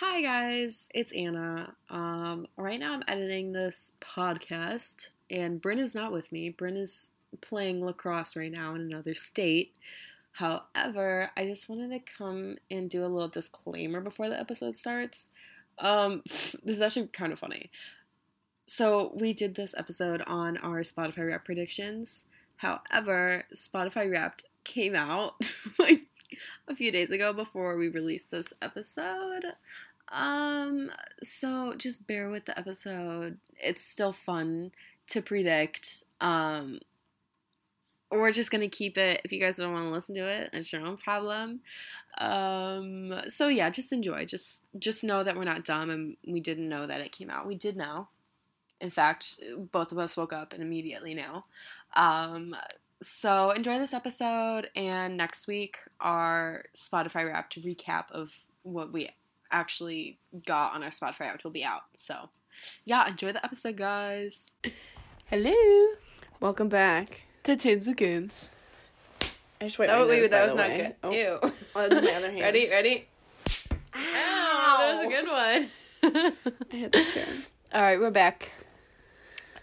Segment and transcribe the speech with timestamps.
[0.00, 1.74] Hi guys, it's Anna.
[1.90, 6.52] Um, right now I'm editing this podcast, and Brynne is not with me.
[6.52, 9.76] Brynne is playing lacrosse right now in another state.
[10.30, 15.30] However, I just wanted to come and do a little disclaimer before the episode starts.
[15.80, 17.68] Um, this is actually kind of funny.
[18.66, 22.24] So we did this episode on our Spotify Wrapped predictions.
[22.58, 25.34] However, Spotify Wrapped came out
[25.80, 26.02] like
[26.66, 29.44] a few days ago before we released this episode.
[30.10, 30.90] Um,
[31.22, 33.38] so just bear with the episode.
[33.62, 34.72] It's still fun
[35.08, 36.04] to predict.
[36.20, 36.80] Um,
[38.10, 39.20] we're just gonna keep it.
[39.24, 41.60] If you guys don't want to listen to it, it's your own problem.
[42.18, 44.24] Um, so yeah, just enjoy.
[44.24, 47.46] Just just know that we're not dumb, and we didn't know that it came out.
[47.46, 48.08] We did know.
[48.80, 49.40] In fact,
[49.72, 51.42] both of us woke up and immediately knew.
[51.94, 52.56] Um,
[53.02, 58.32] so enjoy this episode, and next week our Spotify Wrapped recap of
[58.62, 59.10] what we
[59.50, 61.82] actually got on our Spotify Wrapped will be out.
[61.96, 62.28] So
[62.84, 64.54] yeah, enjoy the episode, guys.
[65.26, 65.54] Hello.
[66.40, 67.22] Welcome back.
[67.44, 68.54] To Toons and Goons.
[69.60, 70.76] I just wiped That, my wait, nose, that by was the not way.
[70.76, 70.94] good.
[71.02, 71.38] Oh, Ew.
[71.74, 72.40] oh, that's my other hand.
[72.40, 72.68] Ready?
[72.70, 73.06] Ready?
[73.94, 74.76] Ow!
[74.78, 76.32] That was a good one.
[76.72, 77.26] I hit the chair.
[77.74, 78.52] All right, we're back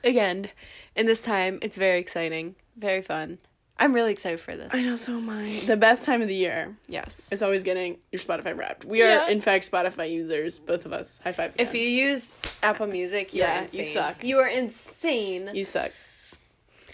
[0.03, 0.49] again,
[0.95, 3.37] and this time it's very exciting, very fun.
[3.77, 4.73] I'm really excited for this.
[4.73, 5.61] I know, so am I.
[5.65, 7.27] The best time of the year Yes.
[7.31, 8.85] is always getting your Spotify Wrapped.
[8.85, 9.25] We Yeah.
[9.25, 11.19] are, in fact, Spotify users, both of us.
[11.23, 11.53] High five.
[11.57, 11.81] If again.
[11.81, 13.83] you use Apple Music, you're Yeah, you insane.
[13.83, 14.23] suck.
[14.23, 15.51] You are insane.
[15.53, 15.91] you suck.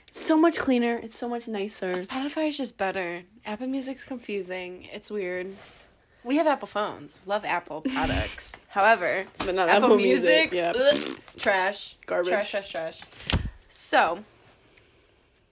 [0.08, 0.98] It's so much cleaner.
[0.98, 1.94] It's so much nicer.
[1.94, 3.24] Spotify is just better.
[3.46, 4.90] Apple Music's confusing.
[4.92, 5.56] It's weird.
[6.24, 7.20] We have Apple phones.
[7.28, 8.60] Love Apple products.
[8.70, 10.74] However, But not Apple, Apple, Music, Yeah.
[10.76, 12.30] ugh, trash, Garbage.
[12.30, 13.02] trash, trash, trash.
[13.70, 14.24] So,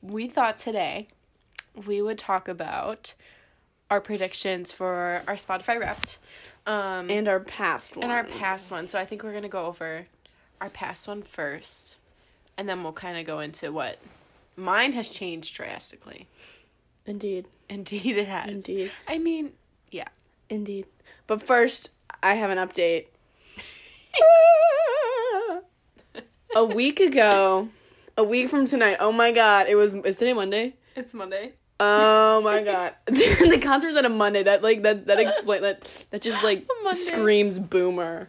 [0.02, 1.08] we thought today
[1.88, 3.14] we would talk about
[3.90, 6.20] our predictions for our Spotify Wrapped,
[6.68, 8.04] um, And our past one.
[8.04, 8.88] and our past one.
[8.88, 10.06] So I think we're gonna go over
[10.62, 11.98] our past one first,
[12.58, 13.98] and then we'll kind of go into what
[14.56, 16.28] mine has changed drastically.
[17.06, 17.46] Indeed.
[17.70, 18.50] Indeed, it has.
[18.50, 18.92] Indeed.
[19.08, 19.54] I mean,
[19.90, 20.10] yeah.
[20.50, 20.86] Indeed.
[21.28, 21.92] But first,
[22.22, 23.06] I have an update.
[26.56, 27.70] a week ago,
[28.18, 28.98] a week from tonight.
[29.00, 29.94] Oh my god, it was.
[29.94, 30.74] Is today Monday?
[31.00, 31.54] It's Monday.
[31.80, 34.44] Oh my god, the concert's on a Monday.
[34.44, 38.28] That like that that explain that that just like screams boomer.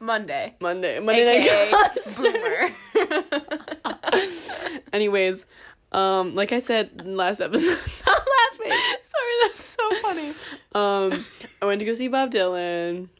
[0.00, 0.56] Monday.
[0.60, 2.72] Monday, Monday AKA night concert.
[2.92, 4.80] Boomer.
[4.92, 5.46] Anyways,
[5.92, 8.18] um, like I said in last episode, stop
[8.50, 8.76] laughing.
[9.02, 10.32] Sorry, that's so funny.
[10.74, 11.24] Um,
[11.62, 13.10] I went to go see Bob Dylan.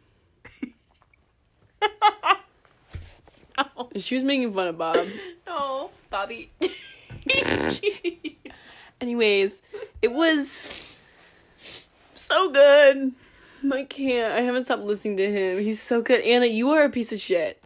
[3.97, 5.07] She was making fun of Bob.
[5.47, 6.51] No, Bobby.
[9.01, 9.63] Anyways,
[10.03, 10.83] it was
[12.15, 13.13] so good.
[13.73, 14.33] I can't.
[14.33, 15.63] I haven't stopped listening to him.
[15.63, 16.23] He's so good.
[16.23, 17.63] Anna, you are a piece of shit.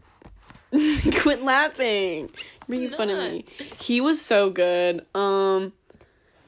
[1.20, 2.30] Quit laughing.
[2.68, 3.44] You're making fun of me.
[3.80, 5.04] He was so good.
[5.14, 5.72] Um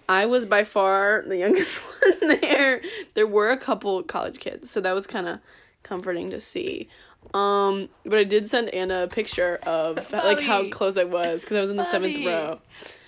[0.09, 2.83] I was by far the youngest one there.
[3.15, 5.39] There were a couple college kids, so that was kind of
[5.83, 6.89] comforting to see.
[7.35, 11.57] Um, but I did send Anna a picture of like how close I was because
[11.57, 12.61] I was in the seventh row.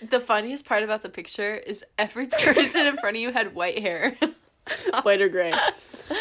[0.09, 3.79] the funniest part about the picture is every person in front of you had white
[3.79, 4.17] hair.
[5.03, 5.53] white or gray.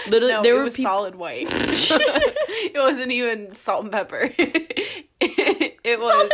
[0.09, 1.48] Literally, no, there it were was solid white.
[1.50, 4.30] it wasn't even salt and pepper.
[4.38, 6.32] it was.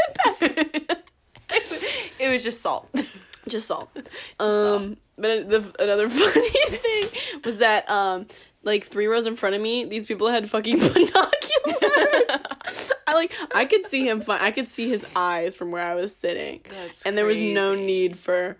[2.19, 2.89] it was just salt.
[3.47, 3.89] just salt.
[4.39, 8.25] Um, but the, another funny thing was that um,
[8.63, 10.77] like three rows in front of me, these people had fucking
[11.63, 12.91] binoculars.
[13.07, 14.19] I like I could see him.
[14.21, 17.41] Fi- I could see his eyes from where I was sitting, That's and there was
[17.41, 17.85] no crazy.
[17.85, 18.57] need for.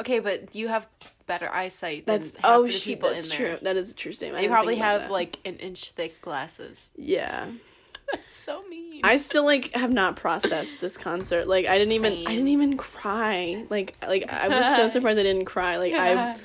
[0.00, 0.86] Okay, but you have
[1.26, 2.82] better eyesight than That's half oh of the shit.
[2.82, 3.46] people That's in true.
[3.46, 3.58] there.
[3.62, 4.38] That is a true statement.
[4.38, 5.12] I They didn't probably think about have that.
[5.12, 6.92] like an inch thick glasses.
[6.96, 7.46] yeah.
[8.12, 9.00] That's so mean.
[9.04, 11.46] I still like have not processed this concert.
[11.46, 12.24] Like I didn't even I Same.
[12.26, 13.64] didn't even cry.
[13.70, 15.76] Like like I was so surprised I didn't cry.
[15.78, 16.36] Like I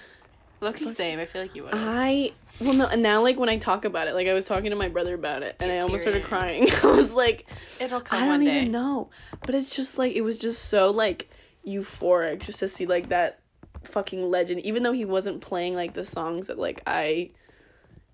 [0.60, 1.20] Look the same.
[1.20, 1.74] I feel like you would.
[1.74, 4.72] I well no and now like when I talk about it, like I was talking
[4.72, 6.68] to my brother about it and You're I almost started crying.
[6.84, 7.46] I was like
[7.80, 8.58] It'll come I don't one day.
[8.62, 9.10] even know.
[9.46, 11.30] But it's just like it was just so like
[11.66, 13.40] euphoric just to see like that
[13.84, 17.30] fucking legend even though he wasn't playing like the songs that like I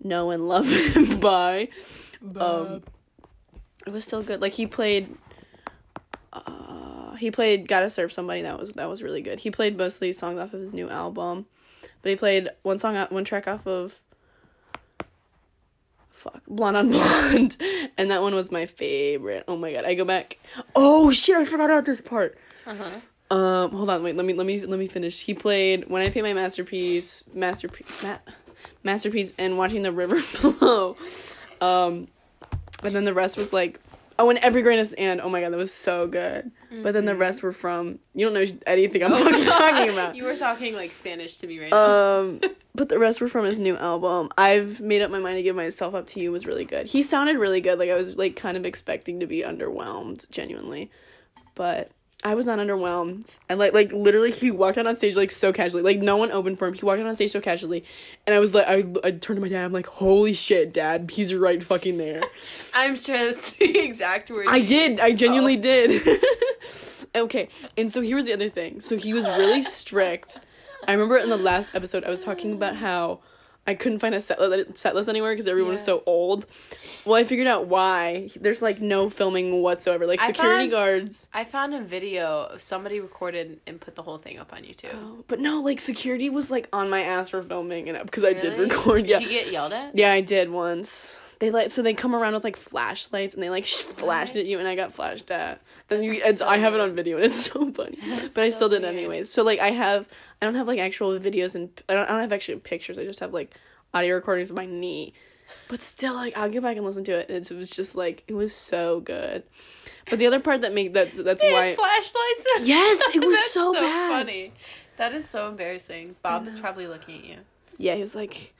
[0.03, 1.69] know and love him by.
[2.35, 2.83] Um
[3.85, 4.41] it was still good.
[4.41, 5.07] Like he played
[6.33, 9.39] uh he played Gotta Serve Somebody that was that was really good.
[9.39, 11.45] He played mostly songs off of his new album.
[12.03, 13.99] But he played one song one track off of
[16.09, 17.57] fuck blonde on blonde
[17.97, 20.37] and that one was my favorite oh my god i go back
[20.75, 23.35] oh shit i forgot about this part Uh-huh.
[23.35, 26.09] um hold on wait let me let me let me finish he played when i
[26.09, 28.19] paint my masterpiece masterpiece ma-
[28.83, 30.95] masterpiece and watching the river flow.
[31.59, 32.07] Um,
[32.83, 33.79] and then the rest was like,
[34.19, 35.21] oh, and every grain of sand.
[35.21, 36.51] Oh my god, that was so good.
[36.81, 40.15] But then the rest were from you don't know anything I'm fucking talking about.
[40.15, 42.19] You were talking like Spanish to me right now.
[42.19, 42.41] Um,
[42.75, 44.29] but the rest were from his new album.
[44.37, 46.87] I've made up my mind to give myself up to you was really good.
[46.87, 47.77] He sounded really good.
[47.77, 50.89] Like I was like kind of expecting to be underwhelmed, genuinely,
[51.53, 51.91] but
[52.25, 53.29] I was not underwhelmed.
[53.49, 55.83] And like like literally, he walked out on stage like so casually.
[55.83, 56.73] Like no one opened for him.
[56.73, 57.83] He walked out on stage so casually,
[58.25, 59.65] and I was like, I I turned to my dad.
[59.65, 62.21] I'm like, holy shit, dad, he's right fucking there.
[62.73, 64.47] I'm sure that's the exact word.
[64.49, 64.99] I did.
[64.99, 65.61] I genuinely oh.
[65.61, 66.23] did.
[67.15, 68.79] okay, and so here was the other thing.
[68.79, 70.39] So he was really strict.
[70.87, 73.19] I remember in the last episode, I was talking about how
[73.65, 74.39] I couldn't find a set,
[74.77, 76.45] set list anywhere because everyone was so old.
[77.05, 78.29] Well, I figured out why.
[78.39, 80.05] There's like no filming whatsoever.
[80.05, 81.29] Like I security found- guards.
[81.33, 84.93] I found a video of somebody recorded and put the whole thing up on YouTube.
[84.95, 88.25] Oh, but no, like security was like on my ass for filming and up because
[88.25, 89.05] I did record.
[89.07, 89.19] Yeah.
[89.19, 89.97] Did you get yelled at?
[89.97, 91.21] Yeah, I did once.
[91.43, 94.59] They like so they come around with like flashlights and they like flashed at you
[94.59, 95.59] and I got flashed at.
[95.89, 97.97] And you, it's, so I have it on video and it's so funny.
[98.33, 98.95] but I so still did weird.
[98.95, 99.33] anyways.
[99.33, 100.07] So like I have
[100.41, 102.97] I don't have like actual videos and I don't I don't have actual pictures.
[102.97, 103.53] I just have like
[103.93, 105.11] audio recordings of my knee.
[105.67, 107.27] But still like I'll go back and listen to it.
[107.29, 109.43] And it was just like it was so good.
[110.09, 112.47] But the other part that make that that's They why flashlights.
[112.69, 114.11] Yes, it was That's so bad.
[114.11, 114.53] funny.
[114.95, 116.15] That is so embarrassing.
[116.23, 117.37] Bob is probably looking at you.
[117.77, 118.53] Yeah, he was like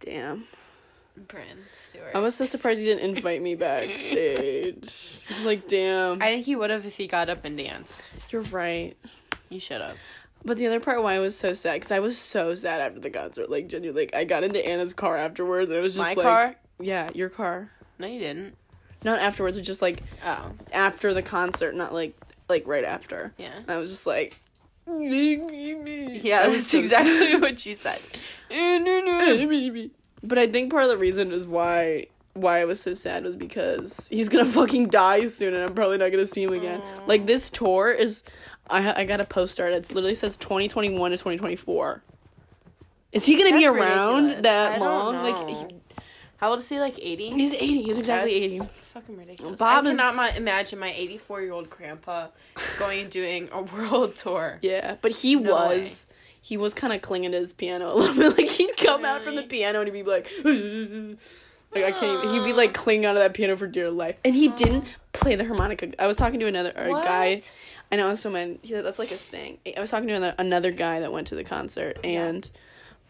[0.00, 0.44] damn.
[1.28, 2.10] Brynne Stewart.
[2.14, 5.24] I was so surprised he didn't invite me backstage.
[5.30, 6.22] I was like, damn.
[6.22, 8.10] I think he would have if he got up and danced.
[8.30, 8.96] You're right.
[9.48, 9.96] You should have.
[10.44, 12.98] But the other part why I was so sad, because I was so sad after
[13.00, 13.50] the concert.
[13.50, 16.24] Like, genuinely, like, I got into Anna's car afterwards, and it was just My like.
[16.26, 16.56] car?
[16.80, 17.70] Yeah, your car.
[17.98, 18.56] No, you didn't.
[19.04, 22.14] Not afterwards, but just like Oh, after the concert, not like
[22.48, 23.32] like right after.
[23.38, 23.52] yeah.
[23.56, 24.40] And I was just like.
[24.86, 28.00] Yeah, was that's so exactly what you said.
[30.22, 33.34] But I think part of the reason is why why I was so sad was
[33.36, 36.80] because he's gonna fucking die soon, and I'm probably not gonna see him again.
[37.06, 38.22] Like this tour is,
[38.68, 39.66] I I got a poster.
[39.68, 42.02] It literally says 2021 to 2024.
[43.12, 44.42] Is he gonna be around ridiculous.
[44.44, 45.14] that I long?
[45.22, 45.76] Like he-
[46.36, 46.78] How old is he?
[46.78, 47.30] Like 80?
[47.30, 47.82] he's 80.
[47.82, 48.60] He's exactly 80.
[48.80, 49.58] Fucking ridiculous.
[49.58, 52.28] Bob I is- cannot ma- imagine my 84 year old grandpa
[52.78, 54.58] going and doing a world tour.
[54.62, 56.06] Yeah, but he No was.
[56.42, 58.36] He was kind of clinging to his piano a little bit.
[58.38, 60.30] Like he'd come out from the piano and he'd be like,
[61.74, 62.24] like I can't.
[62.24, 65.36] Even, he'd be like clinging onto that piano for dear life, and he didn't play
[65.36, 65.92] the harmonica.
[66.02, 67.04] I was talking to another or a What?
[67.04, 67.42] guy.
[67.92, 68.58] I know so man.
[68.62, 69.58] He, that's like his thing.
[69.76, 72.48] I was talking to another, another guy that went to the concert, and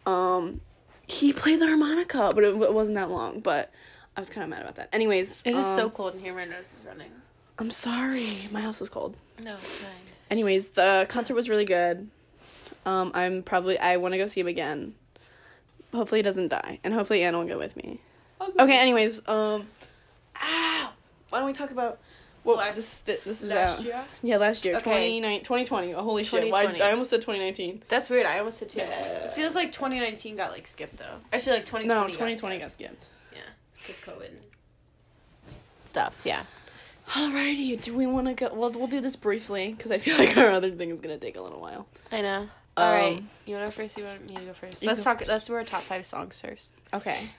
[0.05, 0.61] um,
[1.07, 3.39] he played the harmonica, but it, it wasn't that long.
[3.39, 3.71] But
[4.17, 4.89] I was kind of mad about that.
[4.91, 6.33] Anyways, It is so um, cold in here.
[6.33, 7.11] My nose is running.
[7.59, 8.47] I'm sorry.
[8.51, 9.15] My house is cold.
[9.39, 9.91] No, it's fine.
[10.31, 12.09] Anyways, the concert was really good.
[12.85, 14.95] Um, I'm probably I want to go see him again.
[15.93, 17.99] Hopefully he doesn't die, and hopefully Anna will go with me.
[18.59, 18.77] Okay.
[18.77, 19.67] Anyways, um,
[20.41, 20.89] ow,
[21.29, 21.99] why don't we talk about
[22.43, 23.85] what Last- this thi- this is Last out?
[23.85, 24.03] year?
[24.23, 25.19] Yeah, last year, Okay.
[25.19, 25.93] 2020.
[25.93, 26.49] Oh, holy shit!
[26.51, 27.83] Why, I almost said 2019.
[27.87, 28.25] That's weird.
[28.25, 28.79] I almost said too.
[28.79, 28.89] Yeah.
[29.25, 31.17] It feels like 2019 got like skipped though.
[31.31, 31.85] Actually, like twenty.
[31.87, 32.61] No, got 2020 skipped.
[32.63, 33.05] got skipped.
[33.33, 33.39] Yeah,
[33.77, 34.31] because COVID
[35.85, 36.21] stuff.
[36.23, 36.43] Yeah.
[37.09, 38.53] Alrighty, do we want to go?
[38.53, 41.35] Well, we'll do this briefly because I feel like our other thing is gonna take
[41.35, 41.85] a little while.
[42.11, 42.47] I know.
[42.77, 43.17] All right.
[43.17, 43.97] Um, You want to first?
[43.97, 44.83] You want me to go first?
[44.85, 45.23] Let's talk.
[45.27, 46.71] Let's do our top five songs first.
[46.93, 47.29] Okay,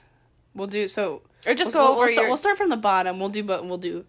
[0.54, 1.22] we'll do so.
[1.46, 2.28] Or just we'll, go we'll, over we'll start, your.
[2.28, 3.18] we'll start from the bottom.
[3.18, 4.04] We'll do, but we'll do.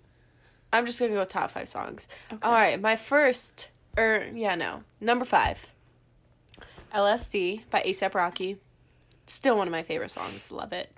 [0.71, 2.07] I'm just gonna go top five songs.
[2.31, 2.39] Okay.
[2.45, 5.73] All right, my first, or yeah, no, number five.
[6.93, 8.57] LSD by ASAP Rocky.
[9.25, 10.51] Still one of my favorite songs.
[10.51, 10.91] Love it.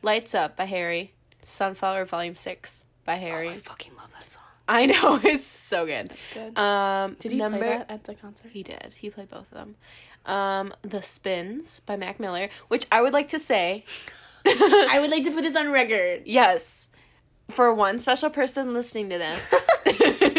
[0.00, 1.12] Lights Up by Harry.
[1.42, 3.48] Sunflower Volume Six by Harry.
[3.48, 4.41] Oh, I fucking love that song.
[4.68, 6.10] I know it's so good.
[6.10, 6.58] That's good.
[6.58, 8.50] Um, Did he number, play that at the concert?
[8.52, 8.94] He did.
[8.96, 9.76] He played both of them.
[10.24, 13.84] Um, The Spins by Mac Miller, which I would like to say,
[14.46, 16.22] I would like to put this on record.
[16.26, 16.88] yes,
[17.50, 19.54] for one special person listening to this.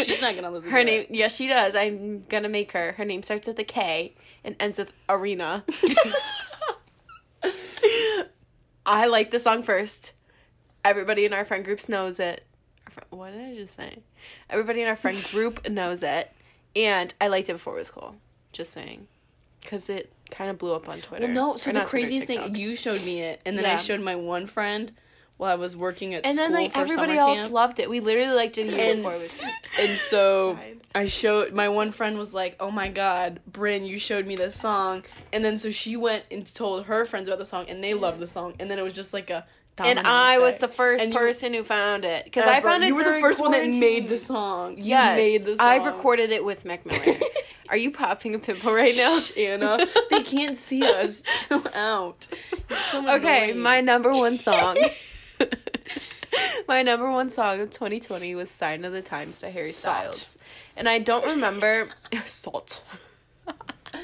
[0.04, 0.70] She's not gonna listen.
[0.70, 1.74] Her to name, yes, she does.
[1.74, 2.92] I'm gonna make her.
[2.92, 5.64] Her name starts with a K and ends with Arena.
[8.86, 10.12] I like the song first.
[10.84, 12.44] Everybody in our friend groups knows it.
[12.96, 13.98] Our fri- What did I just say?
[14.50, 16.32] Everybody in our friend group knows it,
[16.76, 18.16] and I liked it before it was cool.
[18.52, 19.06] Just saying,
[19.60, 21.26] because it kind of blew up on Twitter.
[21.26, 21.56] Well, no.
[21.56, 24.46] So the Twitter, craziest thing, you showed me it, and then I showed my one
[24.46, 24.92] friend
[25.36, 27.52] while I was working at and school then like everybody else camp.
[27.52, 27.90] loved it.
[27.90, 29.42] We literally liked it even And- before it was.
[29.80, 30.80] and so Side.
[30.94, 34.54] I showed my one friend was like, "Oh my god, Brynne, you showed me this
[34.54, 37.94] song," and then so she went and told her friends about the song, and they
[37.94, 39.44] loved the song, and then it was just like a.
[39.78, 42.88] And I was the first you- person who found it because I found it.
[42.88, 44.76] You were the first one that made the song.
[44.78, 45.66] You Yes, made the song.
[45.66, 47.18] I recorded it with Mac Miller.
[47.70, 49.18] Are you popping a pimple right now?
[49.18, 49.78] Shh, Anna.
[50.10, 51.22] they can't see us.
[51.48, 52.28] Chill out.
[52.94, 54.76] Okay, my number one song.
[56.68, 60.14] my number one song of 2020 was "Sign of the Times" by Harry Salt.
[60.14, 60.38] Styles,
[60.76, 61.88] and I don't remember
[62.26, 62.82] salt.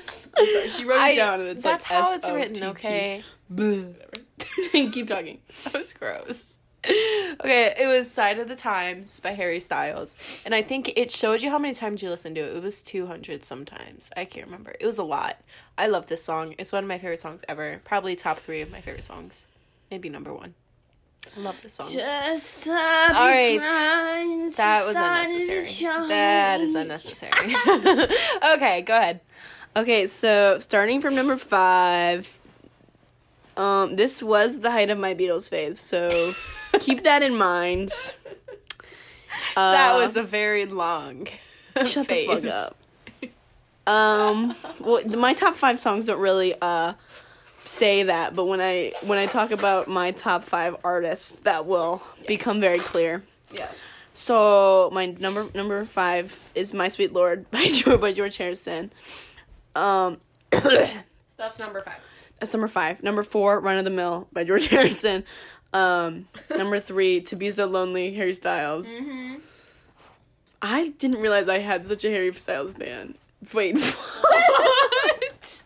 [0.08, 2.56] Sorry, she wrote it I- down and it's that's like how it's written.
[2.56, 2.66] S-O-T-T.
[2.88, 3.22] Okay,
[4.72, 5.38] Keep talking.
[5.64, 6.56] that was gross.
[6.84, 11.42] Okay, it was "Side of the Times" by Harry Styles, and I think it showed
[11.42, 12.56] you how many times you listened to it.
[12.56, 14.10] It was two hundred sometimes.
[14.16, 14.74] I can't remember.
[14.80, 15.36] It was a lot.
[15.76, 16.54] I love this song.
[16.56, 17.82] It's one of my favorite songs ever.
[17.84, 19.44] Probably top three of my favorite songs.
[19.90, 20.54] Maybe number one.
[21.36, 21.88] I love this song.
[21.90, 23.60] Just stop All your right.
[23.60, 26.08] crying, That was sign of the unnecessary.
[26.08, 27.54] That is unnecessary.
[28.54, 29.20] okay, go ahead.
[29.76, 32.38] Okay, so starting from number five,
[33.60, 36.34] um, this was the height of my Beatles fave, so
[36.80, 37.92] keep that in mind.
[39.54, 41.28] Uh, that was a very long.
[41.84, 42.50] shut the fuck phase.
[42.50, 42.76] up.
[43.86, 46.94] Um, well, my top five songs don't really uh
[47.64, 52.02] say that, but when I when I talk about my top five artists, that will
[52.26, 53.22] become very clear.
[53.54, 53.68] Yeah.
[54.14, 58.90] So my number number five is "My Sweet Lord" by George by George Harrison.
[59.74, 60.18] Um,
[60.50, 62.00] That's number five.
[62.40, 63.02] That's number five.
[63.02, 65.24] Number four, "Run of the Mill" by George Harrison.
[65.72, 68.88] Um, number three, "To Be So Lonely" Harry Styles.
[70.62, 73.14] I didn't realize I had such a Harry Styles fan.
[73.54, 75.62] Wait, what?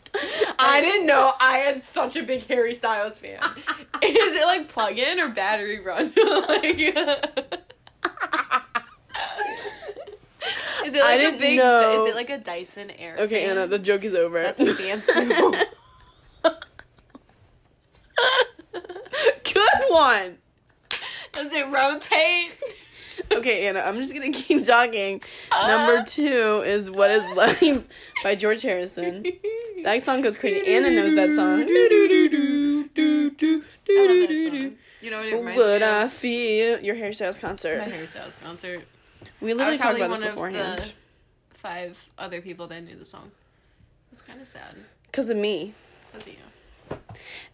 [0.58, 3.38] I didn't know I had such a big Harry Styles fan.
[4.02, 6.12] Is it like plug in or battery run?
[6.48, 6.78] like,
[10.84, 11.58] is it like I a didn't big?
[11.58, 12.04] know.
[12.04, 13.16] Is it like a Dyson Air?
[13.18, 13.56] Okay, fan?
[13.58, 14.40] Anna, the joke is over.
[14.42, 15.12] That's a fancy.
[18.72, 20.38] Good one.
[21.32, 22.56] Does it rotate?
[23.32, 25.22] Okay, Anna, I'm just gonna keep talking.
[25.52, 26.04] Number uh-huh.
[26.06, 27.88] two is "What Is Life"
[28.22, 29.24] by George Harrison.
[29.82, 30.66] That song goes crazy.
[30.74, 31.62] Anna knows that song.
[33.86, 34.76] I love that song.
[35.00, 36.12] You know what it reminds Would me I of?
[36.12, 37.78] feel your Harry Styles concert?
[37.78, 38.86] My Harry Styles concert.
[39.40, 40.94] We I literally was talked probably about this one of beforehand.
[41.50, 43.30] the five other people that knew the song.
[44.06, 44.76] It was kind of sad.
[45.06, 45.74] Because of me.
[46.10, 46.38] Because of you.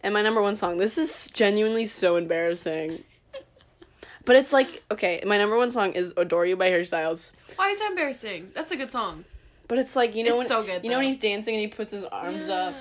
[0.03, 0.77] And my number one song.
[0.77, 3.03] This is genuinely so embarrassing.
[4.25, 7.31] But it's like, okay, my number one song is Adore You by Harry Styles.
[7.55, 8.51] Why is that embarrassing?
[8.53, 9.25] That's a good song.
[9.67, 11.61] But it's like, you know It's when so good, you know when he's dancing and
[11.61, 12.75] he puts his arms up?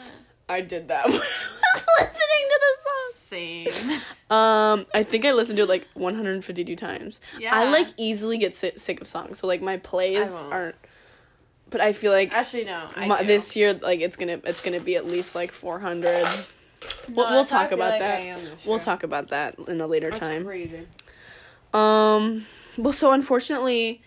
[0.49, 3.13] I did that when I was listening to the song.
[3.15, 4.01] Same.
[4.29, 7.21] Um, I think I listened to it like 152 times.
[7.39, 7.55] Yeah.
[7.57, 10.75] I like easily get si- sick of songs, so like my plays aren't.
[11.71, 12.89] But I feel like Actually, no.
[12.97, 16.05] My, this year, like it's gonna it's gonna be at least like 400.
[17.09, 18.17] we'll we'll that's how I talk about like that.
[18.17, 20.45] I am this We'll talk about that in a later That's time.
[20.45, 20.87] crazy.
[21.73, 22.47] Um,
[22.77, 24.03] well, so unfortunately,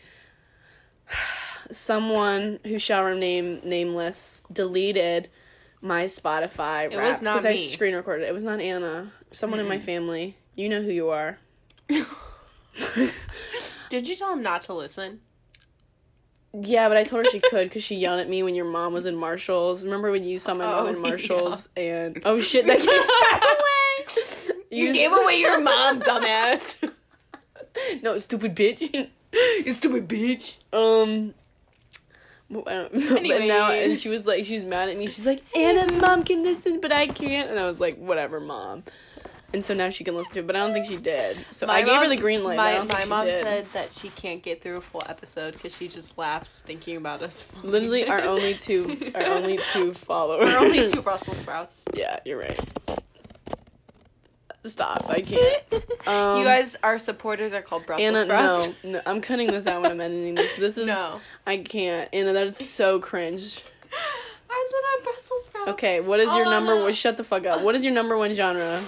[1.72, 5.30] someone who shall remain nameless deleted
[5.82, 6.92] my Spotify.
[6.92, 8.26] It was not because I screen recorded.
[8.26, 8.30] it.
[8.30, 9.12] It was not Anna.
[9.32, 10.38] Someone in my family.
[10.56, 11.40] You know who you are.
[13.90, 15.22] Did you tell him not to listen?
[16.60, 18.94] Yeah, but I told her she could because she yelled at me when your mom
[18.94, 19.84] was in Marshalls.
[19.84, 22.88] Remember when you saw my mom Oh, in Marshalls and oh shit, that came
[24.50, 24.60] away.
[24.70, 26.92] You gave away your mom, dumbass.
[28.04, 28.82] no stupid bitch.
[29.66, 30.58] you stupid bitch.
[30.72, 31.34] Um.
[32.50, 35.08] But uh, but now, and she was like, she was mad at me.
[35.08, 37.50] She's like, Anna, mom can listen, but I can't.
[37.50, 38.84] And I was like, whatever, mom.
[39.54, 41.38] And so now she can listen to it, but I don't think she did.
[41.52, 42.58] So I gave her the green light.
[42.58, 43.44] My, my mom did.
[43.44, 47.22] said that she can't get through a full episode because she just laughs thinking about
[47.22, 47.48] us.
[47.62, 50.46] literally our only two, our only two followers.
[50.48, 51.86] We're only two Brussels sprouts.
[51.94, 52.60] Yeah, you're right.
[54.66, 55.10] Stop!
[55.10, 55.64] I can't.
[56.06, 58.74] Um, you guys, our supporters are called Brussels Anna, sprouts.
[58.84, 60.54] no, no, I'm cutting this out when I'm editing this.
[60.56, 61.22] This is No.
[61.48, 62.10] I can't.
[62.12, 63.64] Anna, that's so cringe.
[64.50, 65.72] Our little Brussels sprouts.
[65.72, 66.76] Okay, what is your Oh, number?
[66.82, 66.92] one?
[66.92, 67.62] Shut the fuck up.
[67.62, 68.82] What is your number one genre?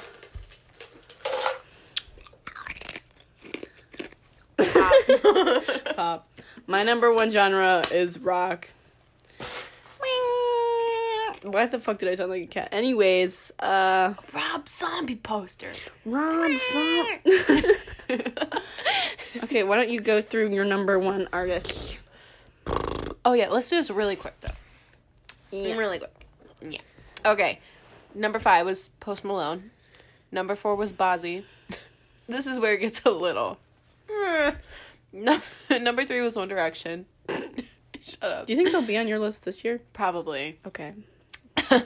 [5.95, 6.27] Pop.
[6.67, 8.69] My number one genre is rock.
[11.43, 12.69] Why the fuck did I sound like a cat?
[12.71, 15.71] Anyways, uh, Rob Zombie poster.
[16.05, 17.21] Rob Zombie.
[19.43, 21.99] Okay, why don't you go through your number one artist?
[23.25, 24.49] Oh yeah, let's do this really quick though.
[25.51, 25.77] Yeah.
[25.77, 26.25] Really quick.
[26.61, 26.81] Yeah.
[27.25, 27.59] Okay.
[28.13, 29.71] Number five was Post Malone.
[30.31, 31.43] Number four was Bazzi.
[32.29, 33.57] this is where it gets a little.
[35.17, 37.05] No, number three was One Direction.
[38.01, 38.45] Shut up.
[38.45, 39.79] Do you think they'll be on your list this year?
[39.93, 40.59] Probably.
[40.67, 40.93] Okay.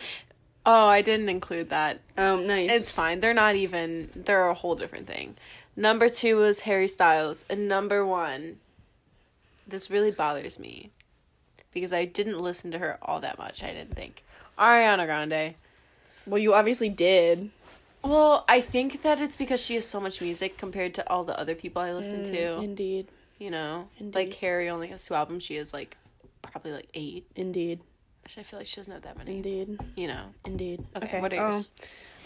[0.65, 1.99] Oh, I didn't include that.
[2.17, 2.69] Um, nice.
[2.69, 3.21] It's fine.
[3.21, 4.09] They're not even.
[4.13, 5.35] They're a whole different thing.
[5.75, 8.57] Number two was Harry Styles, and number one.
[9.67, 10.91] This really bothers me,
[11.73, 13.63] because I didn't listen to her all that much.
[13.63, 14.23] I didn't think
[14.59, 15.55] Ariana Grande.
[16.27, 17.49] Well, you obviously did.
[18.03, 21.37] Well, I think that it's because she has so much music compared to all the
[21.39, 22.57] other people I listen to.
[22.57, 23.07] Indeed.
[23.37, 24.15] You know, Indeed.
[24.15, 25.43] like Carrie only has two albums.
[25.43, 25.97] She has like
[26.41, 27.25] probably like eight.
[27.35, 27.79] Indeed.
[28.25, 29.37] Actually, I feel like she doesn't have that many.
[29.37, 29.79] Indeed.
[29.95, 30.25] You know.
[30.45, 30.83] Indeed.
[30.95, 31.69] Okay, what are yours?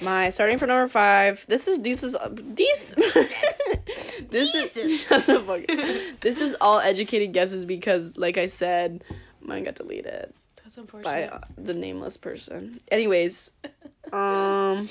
[0.02, 1.46] um, my starting for number five.
[1.48, 2.96] This is this is these.
[4.30, 6.20] this is shut the fuck.
[6.22, 9.04] This is all educated guesses because, like I said,
[9.42, 11.32] mine got deleted That's by unfortunate.
[11.34, 12.80] uh, the nameless person.
[12.92, 13.52] Anyways,
[14.12, 14.90] um,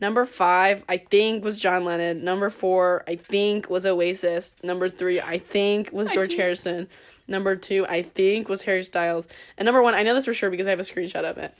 [0.00, 2.24] number five I think was John Lennon.
[2.24, 4.54] Number four I think was Oasis.
[4.62, 6.88] Number three I think was George Harrison.
[7.26, 9.28] Number two I think was Harry Styles.
[9.56, 11.54] And number one I know this for sure because I have a screenshot of it.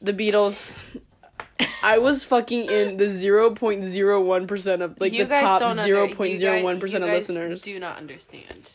[0.00, 0.84] The Beatles.
[1.82, 5.60] I was fucking in the zero point zero one percent of like You the top
[5.60, 7.62] don't under- zero you point zero one guys- percent of guys listeners.
[7.62, 8.70] Do not understand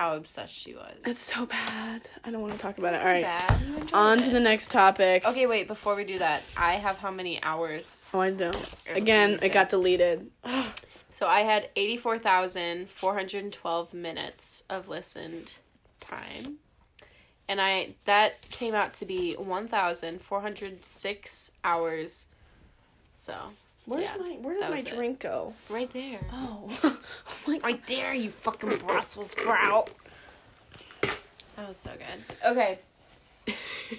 [0.00, 0.96] how obsessed she was.
[1.04, 2.08] It's so bad.
[2.24, 3.00] I don't want to talk about it.
[3.00, 3.92] All right, bad.
[3.92, 5.26] On to the next topic.
[5.26, 5.68] Okay, wait.
[5.68, 8.10] Before we do that, I have how many hours?
[8.14, 8.56] Oh, I don't.
[8.88, 10.30] Again, it got deleted.
[11.12, 15.54] So I had eighty-four thousand four hundred and twelve minutes of listened
[15.98, 16.58] time,
[17.48, 22.28] and I that came out to be one thousand four hundred six hours.
[23.16, 23.34] So
[23.86, 24.94] Where's Yeah, my Where did my was it.
[24.94, 25.54] drink go?
[25.68, 26.98] right there, Oh, oh
[27.46, 29.90] my right there, you fucking Brussels sprout.
[31.56, 32.24] That was so good.
[32.50, 32.78] Okay.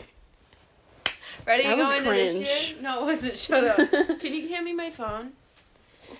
[1.48, 2.48] Ready That to was go into this cringe.
[2.48, 2.82] shit?
[2.82, 3.38] No, it wasn't.
[3.38, 3.78] Shut up.
[4.20, 5.32] Can you hand me my phone?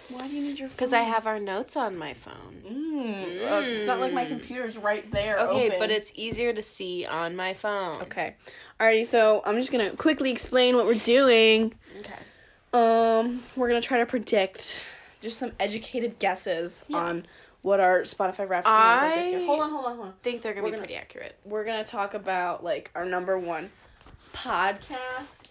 [0.10, 0.68] Why do you need your?
[0.68, 0.76] Phone?
[0.78, 2.64] Because I have our notes on my phone.
[2.68, 3.52] Mm.
[3.52, 4.30] Uh, it's not like my Mm.
[4.30, 5.38] computer's right there.
[5.40, 5.80] Okay, open.
[5.80, 8.02] but it's easier to see on my phone.
[8.04, 8.36] okay.
[8.80, 11.74] Alrighty, so I'm just gonna quickly explain what we're doing.
[12.00, 12.14] Okay.
[12.74, 14.84] Um, we're gonna try to predict
[15.22, 16.98] just some educated guesses Yeah.
[16.98, 17.26] on
[17.62, 19.46] what our Spotify Wrapped is gonna like this year.
[19.46, 20.14] Hold on, hold on, hold on.
[20.24, 21.36] think they're gonna We're be gonna- pretty accurate.
[21.46, 23.72] we're gonna talk about like our number one
[24.34, 25.50] podcast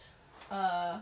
[0.51, 0.99] uh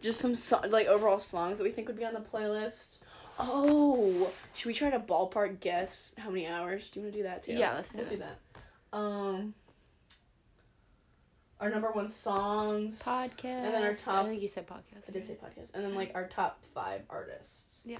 [0.00, 2.98] just some so- like overall songs that we think would be on the playlist
[3.38, 7.22] oh should we try to ballpark guess how many hours do you want to do
[7.24, 8.20] that too Yeah, let's do We'll it.
[8.20, 8.38] that
[8.96, 9.54] um
[11.60, 13.44] our number one songs Podcast.
[13.44, 15.08] And then our top- I think you said podcast.
[15.08, 15.74] I did say podcast.
[15.74, 17.82] And then like our top five artists.
[17.84, 17.98] Yeah.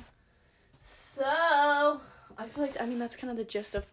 [0.80, 2.00] So
[2.38, 3.86] I feel like I mean that's kind of the gist of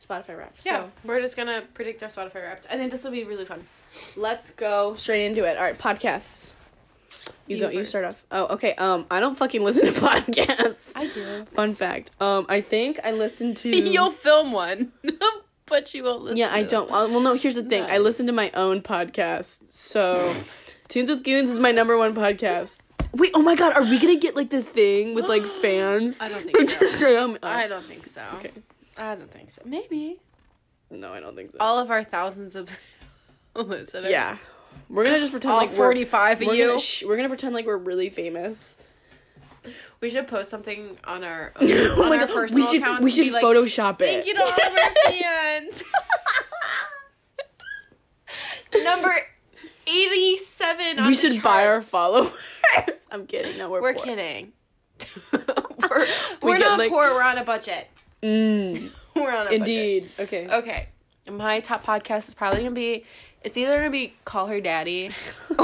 [0.00, 0.64] Spotify Wrapped.
[0.64, 2.66] Yeah, So we're just gonna predict our Spotify Wrapped.
[2.70, 3.64] I think this will be really fun.
[4.16, 5.56] let's go straight into it.
[5.56, 6.52] All right, podcasts.
[7.46, 7.70] You, You go.
[7.70, 8.16] You start first.
[8.16, 8.24] off.
[8.50, 8.74] Oh, okay.
[8.74, 10.92] Um, I don't fucking listen to podcasts.
[10.96, 11.44] I do.
[11.54, 12.10] Fun fact.
[12.20, 13.68] Um, I think I listen to.
[13.90, 14.92] You'll film one,
[15.68, 16.36] but you won't listen.
[16.38, 16.90] yeah, I don't.
[16.90, 17.34] Well, no.
[17.34, 17.84] Here's the thing.
[17.84, 19.72] I listen to my own podcast.
[19.72, 20.34] So,
[20.88, 22.92] Toons with Goons is my number one podcast.
[23.12, 23.30] Wait.
[23.34, 23.72] Oh my god.
[23.74, 26.18] Are we gonna get like the thing with like fans?
[26.20, 27.38] I don't think so.
[27.42, 28.22] I don't think so.
[28.38, 28.50] Okay.
[28.96, 29.62] I don't think so.
[29.64, 30.18] Maybe
[30.90, 31.58] No, I don't think so.
[31.60, 32.76] all of our thousands of
[33.54, 34.10] listeners.
[34.10, 34.36] yeah.
[34.90, 36.66] We're gonna just pretend all like we're forty-five of we're you.
[36.68, 38.78] gonna, sh- we're gonna pretend like we're really famous.
[40.00, 43.02] We should post something on our, on Oh my our God, personal we should accounts.
[43.04, 44.04] we should like, Photoshop it.
[44.04, 45.82] Thank you to all of our fans.
[48.84, 49.14] Number
[49.86, 50.98] eighty-seven.
[51.00, 52.32] On we should buy our followers.
[53.10, 53.56] I'm kidding.
[53.56, 54.04] No, we're We're poor.
[54.04, 54.52] kidding.
[55.32, 56.06] we're
[56.42, 57.10] We we're not like- poor.
[57.14, 57.88] We're on a budget.
[58.22, 60.10] Mm, We're on a indeed.
[60.18, 60.46] Okay.
[60.48, 60.88] Okay.
[61.30, 63.04] My top podcast is probably gonna be.
[63.42, 65.10] It's either gonna be Call Her Daddy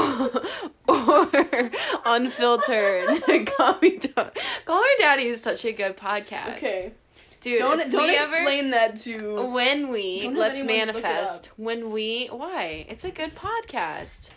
[0.87, 1.71] or,
[2.05, 3.23] Unfiltered.
[3.47, 4.29] Call Me Da-
[4.65, 6.55] Call Her Daddy is such a good podcast.
[6.57, 6.93] Okay.
[7.41, 7.59] dude.
[7.59, 9.45] Don't don't we ever- explain that to.
[9.51, 14.31] when we let's anyone look it manifest when we why it's a good podcast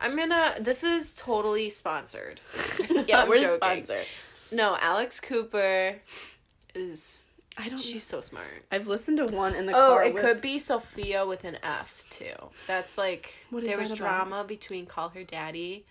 [0.00, 2.40] i'm gonna this is totally sponsored
[3.06, 3.56] yeah, we're joking.
[3.56, 4.00] sponsor.
[4.50, 5.96] no alex cooper
[6.74, 7.27] is
[7.58, 7.78] I don't.
[7.78, 10.04] she's so smart I've listened to one in the oh car.
[10.04, 12.34] it with- could be sofia with an f too
[12.66, 14.28] that's like What is there was that about?
[14.28, 15.84] drama between call her daddy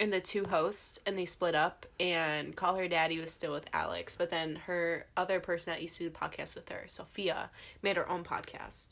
[0.00, 3.64] and the two hosts and they split up and call her daddy was still with
[3.72, 7.50] alex but then her other person that used to do podcasts with her sofia
[7.82, 8.86] made her own podcast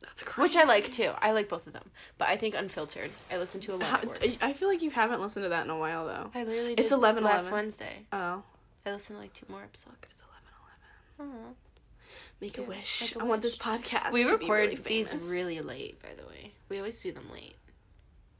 [0.00, 0.42] That's crazy.
[0.42, 1.12] which I like too.
[1.20, 3.10] I like both of them, but I think Unfiltered.
[3.30, 3.88] I listen to a lot.
[3.88, 4.18] How- at work.
[4.22, 6.30] I I feel like you haven't listened to that in a while though.
[6.34, 7.52] I literally It's 11, last 11.
[7.52, 7.96] Wednesday.
[8.12, 8.42] Oh.
[8.84, 10.24] I listened to like two more episodes.
[11.12, 11.54] It's 11 11.
[12.40, 13.00] Make a wish.
[13.00, 14.12] make a I want this podcast.
[14.12, 16.52] We to be record really these really late, by the way.
[16.68, 17.56] We always do them late.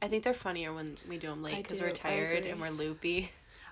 [0.01, 3.31] I think they're funnier when we do them late because we're tired and we're loopy.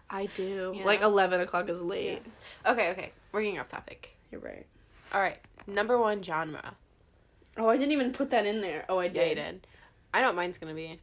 [0.09, 0.73] I do.
[0.75, 2.21] You Like eleven o'clock is late.
[2.65, 3.11] Okay, okay.
[3.31, 4.15] We're getting off topic.
[4.31, 4.65] You're right.
[5.13, 5.39] All right.
[5.67, 6.75] Number one genre.
[7.57, 8.85] Oh, I didn't even put that in there.
[8.87, 9.15] Oh, I did.
[9.15, 9.67] Yeah, you did.
[10.13, 10.99] I know what mine's gonna be.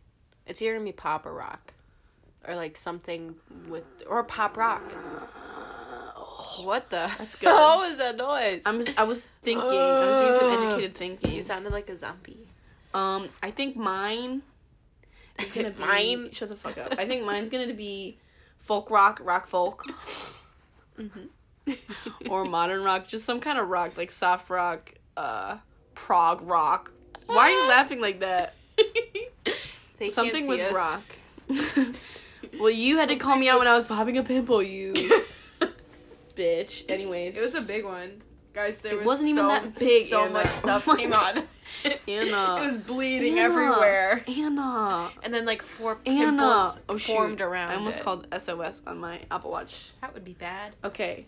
[0.46, 1.74] It's either gonna be pop or rock,
[2.46, 3.34] or like something
[3.68, 4.82] with or pop rock.
[6.62, 7.10] What the?
[7.18, 7.46] That's good.
[7.52, 8.62] What was that noise?
[8.64, 8.78] I'm.
[8.82, 9.68] Just, I was thinking.
[9.68, 11.32] I was doing some educated thinking.
[11.32, 12.48] You sounded like a zombie.
[12.94, 14.42] Um, I think mine
[15.38, 16.30] is gonna be Mine?
[16.32, 16.94] Shut the fuck up.
[16.98, 18.18] I think mine's gonna be
[18.58, 19.84] folk rock, rock folk,
[20.98, 22.28] Mm-hmm.
[22.30, 25.58] or modern rock, just some kind of rock, like soft rock, uh,
[25.94, 26.90] prog rock.
[27.26, 28.54] Why are you laughing like that?
[29.98, 30.72] They Something with us.
[30.74, 31.02] rock.
[32.58, 35.24] well, you had to call me out when I was popping a pimple, you
[36.38, 36.84] bitch.
[36.88, 38.22] Anyways, It was a big one,
[38.52, 38.80] guys.
[38.80, 40.32] There It was wasn't even that big, So Anna.
[40.32, 41.38] much oh stuff Oh came God.
[41.38, 41.44] on.
[42.08, 42.56] Anna.
[42.56, 43.42] it was bleeding Anna.
[43.42, 45.10] everywhere, Anna.
[45.22, 47.12] and then like four pimples Oh, shoot.
[47.14, 47.70] formed around.
[47.72, 48.04] I almost it.
[48.04, 49.90] called SOS on my Apple Watch.
[50.00, 50.76] That would be bad.
[50.84, 51.26] Okay.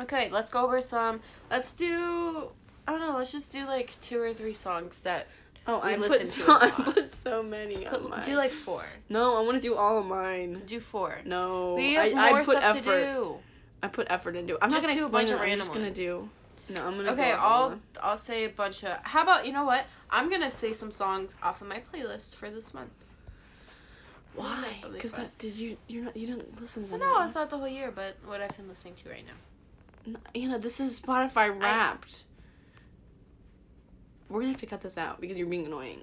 [0.00, 1.20] Okay, let's go over some.
[1.50, 2.50] Let's do.
[2.86, 3.16] I don't know.
[3.16, 5.26] Let's just do like two or three songs that.
[5.66, 8.24] Oh, I listened put to so, I put so many on Put, mine.
[8.24, 8.86] do like four.
[9.10, 10.62] no, I want to do all of mine.
[10.66, 11.18] Do four.
[11.26, 13.36] No, We have I, more I put effort.
[13.82, 14.58] I put effort into it.
[14.62, 15.34] I'm Just not gonna do a bunch it.
[15.34, 15.96] of I'm random just gonna ones.
[15.96, 16.28] do.
[16.70, 17.12] No, I'm gonna.
[17.12, 17.82] Okay, go I'll them.
[18.02, 18.98] I'll say a bunch of.
[19.02, 19.86] How about you know what?
[20.10, 22.90] I'm gonna say some songs off of my playlist for this month.
[24.34, 24.76] Why?
[24.92, 25.76] Because that did you?
[25.88, 26.16] You're not.
[26.16, 27.00] You didn't listen to them.
[27.00, 30.20] no, it's not the whole year, but what I've been listening to right now.
[30.34, 32.24] Anna, this is Spotify Wrapped.
[34.28, 36.00] We're gonna have to cut this out because you're being annoying.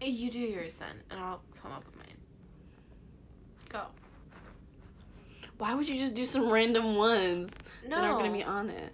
[0.00, 2.06] You do yours then, and I'll come up with mine.
[3.68, 3.82] Go.
[5.58, 7.50] Why would you just do some random ones
[7.86, 7.96] No.
[7.96, 8.92] that aren't gonna be on it?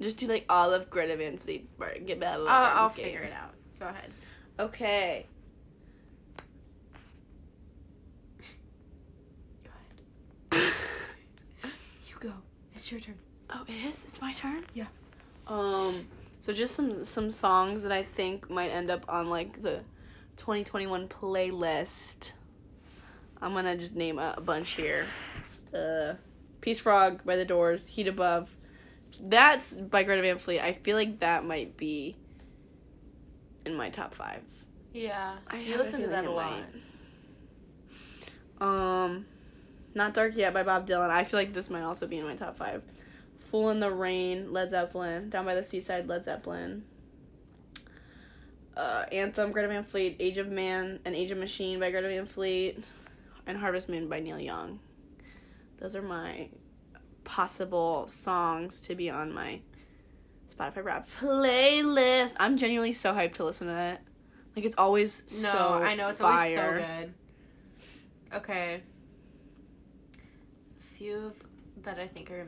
[0.00, 2.06] Just do like all of Greta Van Fleet's part.
[2.06, 2.44] Get better.
[2.48, 3.52] I'll, I'll figure it out.
[3.80, 4.10] Go ahead.
[4.60, 5.26] Okay.
[9.64, 9.70] Go
[10.52, 10.72] ahead.
[12.08, 12.32] You go.
[12.74, 13.16] It's your turn.
[13.50, 14.04] Oh, it is.
[14.04, 14.64] It's my turn.
[14.74, 14.86] Yeah.
[15.46, 16.06] Um.
[16.40, 19.80] So just some some songs that I think might end up on like the
[20.36, 22.32] 2021 playlist.
[23.40, 25.06] I'm gonna just name a, a bunch here.
[25.74, 26.14] Uh,
[26.60, 28.54] Peace Frog by The Doors, Heat Above.
[29.20, 30.60] That's by Greta Van Fleet.
[30.60, 32.16] I feel like that might be
[33.64, 34.42] in my top five.
[34.92, 35.36] Yeah.
[35.46, 36.52] I you listen to that a lot.
[38.60, 39.04] might.
[39.04, 39.26] Um,
[39.94, 41.10] not dark yet by Bob Dylan.
[41.10, 42.82] I feel like this might also be in my top five.
[43.38, 45.30] Fool in the Rain, Led Zeppelin.
[45.30, 46.84] Down by the Seaside, Led Zeppelin.
[48.76, 50.16] Uh, Anthem, Greta Van Fleet.
[50.18, 52.82] Age of Man and Age of Machine by Greta Van Fleet.
[53.48, 54.78] And Harvest Moon by Neil Young.
[55.80, 56.50] Those are my
[57.24, 59.60] possible songs to be on my
[60.54, 62.34] Spotify rap playlist.
[62.38, 64.00] I'm genuinely so hyped to listen to it.
[64.54, 66.32] Like it's always No, so I know it's fire.
[66.32, 67.14] always so good.
[68.38, 68.82] Okay.
[70.80, 71.42] A few of-
[71.84, 72.44] that I think are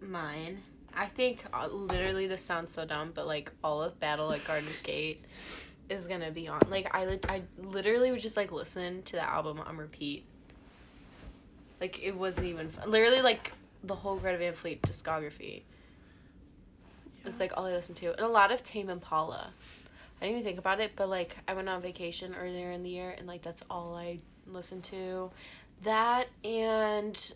[0.00, 0.62] mine.
[0.94, 4.80] I think uh, literally this sounds so dumb, but like all of Battle at Gardens
[4.82, 5.24] Gate
[5.88, 6.60] is gonna be on.
[6.68, 10.26] Like I, li- I literally would just like listen to the album on repeat.
[11.84, 12.90] Like it wasn't even fun.
[12.90, 15.64] literally like the whole Greta Van Fleet discography.
[17.26, 19.50] It's like all I listened to, and a lot of Tame Impala.
[20.18, 22.88] I didn't even think about it, but like I went on vacation earlier in the
[22.88, 25.30] year and like that's all I listened to.
[25.82, 27.34] That and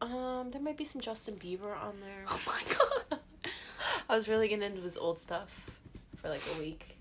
[0.00, 2.24] um there might be some Justin Bieber on there.
[2.28, 3.18] Oh my god.
[4.08, 5.70] I was really getting into his old stuff
[6.14, 6.98] for like a week.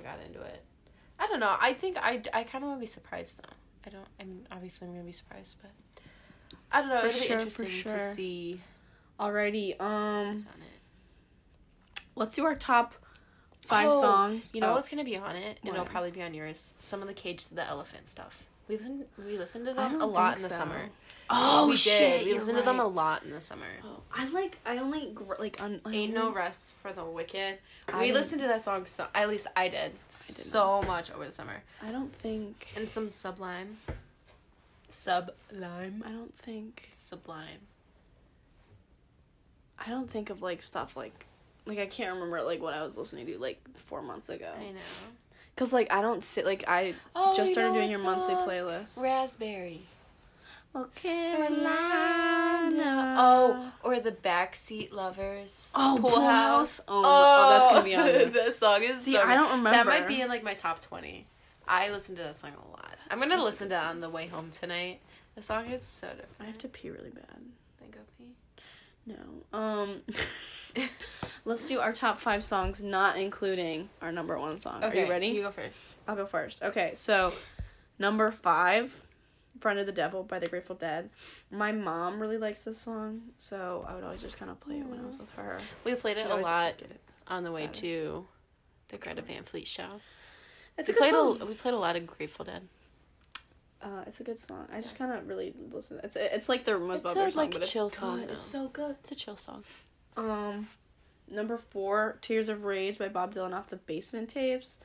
[0.00, 0.64] I got into it.
[1.18, 1.54] I don't know.
[1.60, 3.52] I think I, I kind of want to be surprised though.
[3.86, 4.06] I don't.
[4.20, 5.70] I'm obviously I'm gonna be surprised, but
[6.72, 7.00] I don't know.
[7.00, 7.92] For It'll sure, be interesting sure.
[7.98, 8.60] to see
[9.20, 12.00] Alrighty, um, on it.
[12.16, 12.94] let's do our top
[13.60, 14.50] five Oh, songs.
[14.54, 16.74] You know Oh, what's gonna be on it, and it'll probably be on yours.
[16.80, 18.44] Some of the Cage to the Elephant stuff.
[18.68, 19.04] We listened.
[19.18, 20.56] We listened to them a lot in the so.
[20.56, 20.88] summer.
[21.30, 21.98] Oh we shit!
[21.98, 22.20] did.
[22.22, 23.66] We you're listened to them a lot in the summer.
[23.82, 24.58] Oh, I like.
[24.64, 25.60] I only gr- like.
[25.62, 27.58] Un- I Ain't only- no rest for the wicked.
[27.88, 31.26] I we didn't- listened to that song so at least I did, so much over
[31.26, 31.62] the summer.
[31.82, 32.68] I don't think.
[32.76, 33.78] And some Sublime.
[34.88, 36.02] Sublime.
[36.06, 36.88] I don't think.
[36.92, 37.60] Sublime.
[39.78, 41.26] I don't think of like stuff like.
[41.66, 44.50] Like I can't remember like what I was listening to like four months ago.
[44.58, 44.78] I know.
[45.56, 48.34] Cause like I don't sit like I Oh, just you started know doing your monthly
[48.34, 49.00] playlist.
[49.00, 49.82] Raspberry.
[50.76, 50.88] Oh,
[51.84, 53.16] Carolina.
[53.18, 55.70] Oh, or the Backseat Lovers.
[55.76, 56.80] Oh, Pool House.
[56.88, 58.26] Oh, Oh, oh, that's gonna be on there.
[58.26, 59.02] that song is.
[59.02, 59.70] See, so I don't remember.
[59.70, 61.26] That might be in like my top twenty.
[61.68, 62.96] I listen to that song a lot.
[63.10, 65.00] I'm gonna that's listen to it on the way home tonight.
[65.36, 66.28] The song is so different.
[66.40, 67.40] I have to pee really bad.
[67.78, 68.34] Think go pee.
[69.06, 69.14] No.
[69.56, 70.02] Um.
[71.44, 74.82] let's do our top five songs, not including our number one song.
[74.82, 75.28] Are you ready?
[75.28, 75.96] You go first.
[76.08, 76.62] I'll go first.
[76.62, 77.32] Okay, so
[77.98, 79.06] number five,
[79.60, 81.10] "Friend of the Devil" by the Grateful Dead.
[81.50, 84.86] My mom really likes this song, so I would always just kind of play it
[84.86, 85.58] when I was with her.
[85.84, 87.00] We played it a lot it.
[87.28, 88.26] on the way to
[88.88, 89.88] the Greta Van Fleet show.
[90.76, 91.38] It's we a good played song.
[91.40, 92.62] a we played a lot of Grateful Dead.
[93.80, 94.66] Uh, it's a good song.
[94.72, 96.00] I just kind of really listen.
[96.02, 97.98] It's it's like their most It's popular a, song, like, but it's chill good.
[97.98, 98.96] song, It's so good.
[99.02, 99.62] It's a chill song.
[100.16, 100.68] Um,
[101.30, 104.78] number four, "Tears of Rage" by Bob Dylan off the Basement Tapes.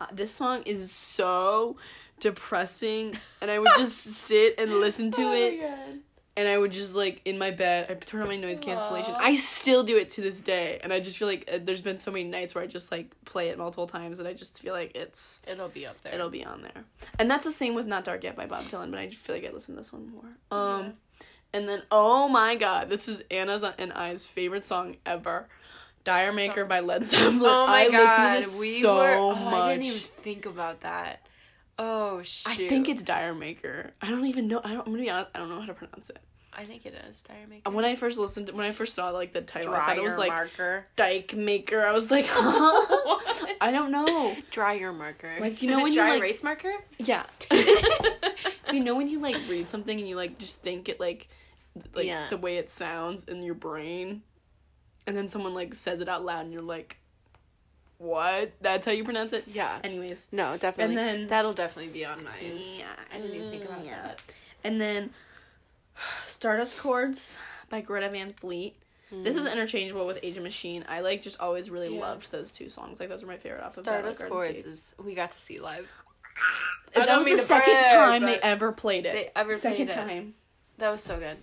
[0.00, 1.76] uh, this song is so
[2.20, 6.00] depressing, and I would just sit and listen to Oh it,
[6.36, 9.14] and I would just like in my bed, I turn on my noise cancellation.
[9.18, 11.98] I still do it to this day, and I just feel like uh, there's been
[11.98, 14.72] so many nights where I just like play it multiple times, and I just feel
[14.74, 16.14] like it's It'll be up there.
[16.14, 16.84] it'll be on there.
[17.18, 19.36] And that's the same with Not Dark Yet by Bob Dylan, but I just feel
[19.36, 20.58] like I listen to this one more.
[20.58, 20.94] Um
[21.52, 25.48] and then oh my god, this is Anna's and I's favorite song ever.
[26.04, 27.40] Dire Maker by Led Zeppelin.
[27.44, 29.14] Oh my I god, listen to this we so were.
[29.14, 29.54] Oh, much.
[29.54, 31.26] I didn't even think about that.
[31.78, 32.50] Oh shoot!
[32.50, 33.92] I think it's Dire Maker.
[34.00, 34.60] I don't even know.
[34.62, 34.86] I don't.
[34.86, 35.30] I'm gonna be honest.
[35.34, 36.18] I don't know how to pronounce it.
[36.54, 37.70] I think it is Dire Maker.
[37.70, 40.02] When I first listened, to, when I first saw like the title, I thought it
[40.02, 40.86] was like marker.
[40.96, 41.80] Dyke Maker.
[41.86, 43.54] I was like, huh?
[43.60, 44.36] I don't know.
[44.50, 45.30] Dryer marker.
[45.40, 46.74] Like, do you know when you, dry like- erase marker?
[46.98, 47.24] Yeah.
[47.50, 51.28] Do you know when you like read something and you like just think it like
[51.94, 52.28] like Yeah.
[52.28, 54.22] the way it sounds in your brain
[55.06, 56.98] and then someone like says it out loud and you're like
[57.98, 58.50] what?
[58.60, 59.44] That's how you pronounce it?
[59.46, 59.78] Yeah.
[59.84, 60.26] Anyways.
[60.32, 60.96] No, definitely.
[60.96, 62.34] And then- that'll definitely be on mine.
[62.78, 62.86] Yeah.
[63.12, 64.20] I didn't even think about that.
[64.64, 65.10] And then
[66.26, 68.76] Stardust Chords by Greta Van Fleet.
[69.14, 70.86] This is interchangeable with Agent Machine.
[70.88, 71.94] I like just always really Hmm.
[71.96, 72.00] Yeah.
[72.00, 72.98] loved those two songs.
[72.98, 75.86] Like those are my favorite off of Stardust Chords is we got to see live.
[76.94, 79.12] That was the second brag, time they ever played it.
[79.12, 80.08] they ever second played it.
[80.08, 80.34] time.
[80.78, 81.36] That was so good.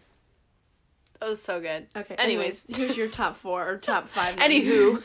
[1.19, 1.87] That was so good.
[1.95, 2.15] Okay.
[2.15, 2.65] Anyways.
[2.69, 4.35] Anyways, here's your top four or top five.
[4.37, 5.03] Anywho.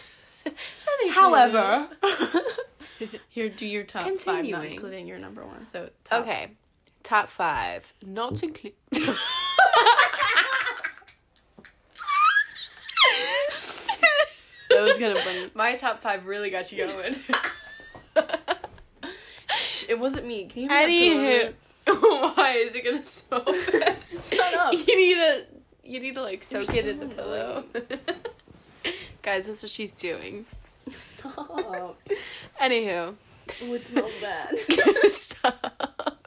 [1.13, 1.89] However,
[3.29, 5.67] here do your top five, not including your number one.
[5.67, 6.23] So top.
[6.23, 6.51] Okay.
[7.03, 7.93] Top five.
[8.05, 8.75] Not include.
[8.91, 9.17] that
[14.71, 15.51] was kind of funny.
[15.55, 17.17] My top five really got you going.
[19.89, 20.47] It wasn't me.
[20.47, 21.55] Can you Anywho,
[22.37, 23.97] why is it gonna smell bad?
[24.23, 24.73] Shut up.
[24.73, 25.45] You need to,
[25.85, 27.65] you need to like soak You're it in the pillow.
[29.23, 30.47] Guys, that's what she's doing.
[30.97, 31.99] Stop.
[32.61, 33.15] Anywho,
[33.63, 34.59] Oh, it smells bad.
[35.11, 36.19] stop.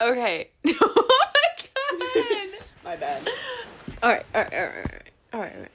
[0.00, 0.50] Okay.
[0.66, 2.58] oh my god.
[2.84, 3.28] My bad.
[4.02, 4.92] All right, all right, all right, all right,
[5.32, 5.70] all right, all right.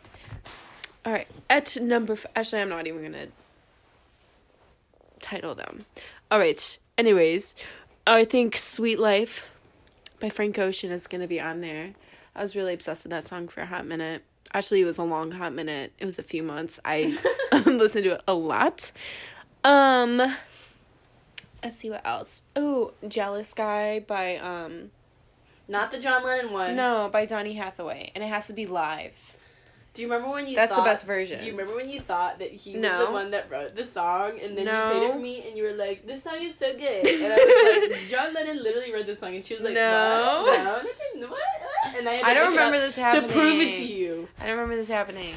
[1.05, 1.27] All right.
[1.49, 3.27] At number, f- actually, I'm not even gonna
[5.19, 5.85] title them.
[6.29, 6.77] All right.
[6.97, 7.55] Anyways,
[8.05, 9.49] I think "Sweet Life"
[10.19, 11.93] by Frank Ocean is gonna be on there.
[12.35, 14.23] I was really obsessed with that song for a hot minute.
[14.53, 15.93] Actually, it was a long hot minute.
[15.99, 16.79] It was a few months.
[16.83, 17.17] I
[17.65, 18.91] listened to it a lot.
[19.63, 20.17] Um,
[21.63, 22.43] let's see what else.
[22.55, 24.91] Oh, "Jealous Guy" by um.
[25.67, 26.75] Not the John Lennon one.
[26.75, 29.37] No, by Donny Hathaway, and it has to be live.
[29.93, 30.55] Do you remember when you?
[30.55, 31.39] That's the best version.
[31.39, 34.39] Do you remember when you thought that he was the one that wrote the song,
[34.41, 34.85] and then No.
[34.87, 37.25] you played it for me, and you were like, "This song is so good," and
[37.33, 37.35] I
[37.89, 40.43] was like, "John Lennon literally wrote this song," and she was like, No.
[40.47, 40.85] "What?
[41.17, 41.31] no, what?
[41.31, 43.27] what?" And I, had to I don't remember this happening.
[43.27, 44.29] to prove it to you.
[44.39, 45.33] I don't remember this happening.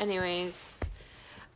[0.00, 0.82] Anyways,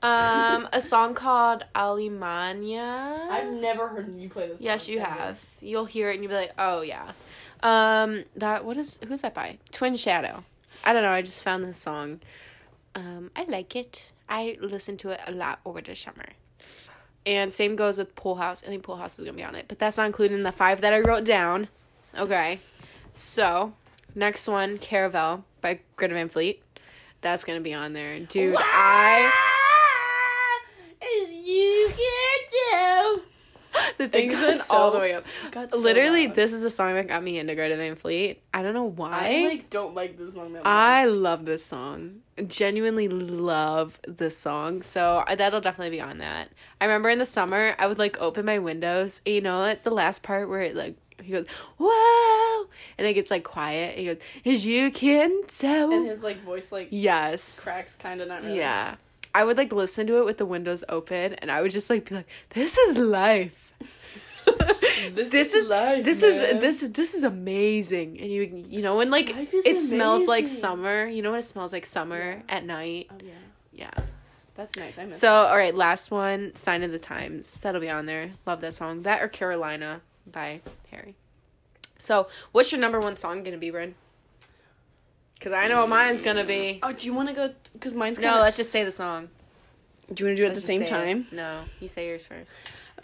[0.02, 3.28] um, a song called Alemania.
[3.30, 4.61] I've never heard you play this.
[4.61, 5.09] yes, you ever.
[5.11, 5.44] have.
[5.61, 7.12] You'll hear it and you'll be like, oh yeah.
[7.62, 9.59] Um, that what is who's that by?
[9.72, 10.44] Twin Shadow.
[10.85, 11.11] I don't know.
[11.11, 12.21] I just found this song.
[12.95, 14.07] Um, I like it.
[14.29, 16.27] I listen to it a lot over the summer.
[17.27, 18.64] And same goes with Pool House.
[18.64, 20.53] I think Pool House is gonna be on it, but that's not included in the
[20.53, 21.69] five that I wrote down.
[22.16, 22.61] Okay.
[23.14, 23.75] So
[24.14, 26.62] next one, Caravel by Greta Van Fleet.
[27.21, 28.57] That's gonna be on there, dude.
[28.59, 29.31] I
[31.03, 33.81] As you can do.
[34.00, 35.24] The things went so- all the way up.
[35.70, 36.36] so Literally, loud.
[36.36, 38.40] this is the song that got me into Greta Van Fleet.
[38.52, 39.28] I don't know why.
[39.44, 40.66] I like don't like this song that much.
[40.66, 42.22] I love this song.
[42.46, 44.82] Genuinely love this song.
[44.82, 46.48] So I- that'll definitely be on that.
[46.80, 49.20] I remember in the summer, I would like open my windows.
[49.26, 51.44] and You know, at the last part where it like he goes,
[51.78, 53.90] "Whoa," and it gets like quiet.
[53.96, 58.22] And he goes, "As you can tell." and his like voice like yes, cracks kind
[58.22, 58.56] of not really.
[58.56, 58.94] Yeah,
[59.34, 62.08] I would like listen to it with the windows open, and I would just like
[62.08, 63.69] be like, "This is life."
[65.14, 66.31] This, this is life, this man.
[66.31, 71.07] is this this is amazing and you you know when like it smells like summer
[71.07, 72.55] you know when it smells like summer Yeah.
[72.57, 73.33] at night Oh yeah,
[73.73, 74.05] yeah
[74.57, 74.99] that's nice.
[74.99, 75.19] I miss.
[75.19, 78.75] so all right last one sign of the times that'll be on there love that
[78.75, 81.14] song that or carolina by harry
[81.99, 83.95] so what's your number one song gonna be Brynne?
[85.35, 87.55] because i know what mine's gonna be Oh, do you want to go?
[87.73, 89.29] Because mine's no kinda- let's just say the song
[90.12, 90.88] Do you want to do it at Let's the same say it.
[90.90, 91.27] time?
[91.33, 92.53] no you say yours first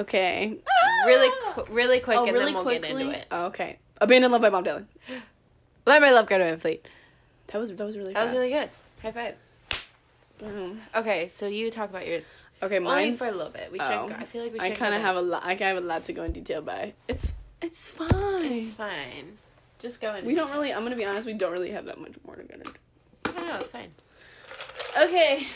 [0.01, 0.57] Okay.
[1.07, 1.53] really ah!
[1.55, 2.89] qu- really quick Oh, and really then we'll quickly.
[2.89, 3.79] get into it Oh, okay.
[4.01, 4.87] Abandoned Love by Bob Dylan.
[5.87, 6.87] let my love go to fleet
[7.49, 8.13] That was that was really.
[8.13, 8.71] that was really good
[9.03, 9.35] high five
[10.39, 10.83] Boom.
[10.95, 12.45] Okay, so you talk about yours.
[12.63, 13.73] Okay, mine for a little bit.
[13.73, 13.91] We should.
[13.91, 14.11] oh.
[14.19, 14.73] I feel like we should.
[14.73, 15.43] I kind of have a lot.
[15.47, 16.93] I have a lot to go in detail by.
[17.09, 17.33] It's
[17.63, 18.11] it's fine.
[18.53, 19.39] It's fine.
[19.79, 20.27] Just go in.
[20.27, 20.75] we don't really.
[20.75, 21.27] I'm gonna be honest.
[21.27, 22.71] We don't really have that much more to go into.
[23.35, 23.89] No, no, it's fine.
[25.01, 25.47] Okay.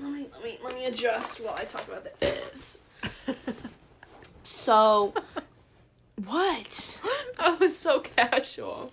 [0.00, 2.78] Let me let me let me adjust while I talk about this.
[4.44, 5.14] So,
[6.24, 7.00] what?
[7.38, 8.92] that was so casual.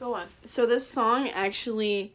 [0.00, 0.26] Go on.
[0.44, 2.12] So this song actually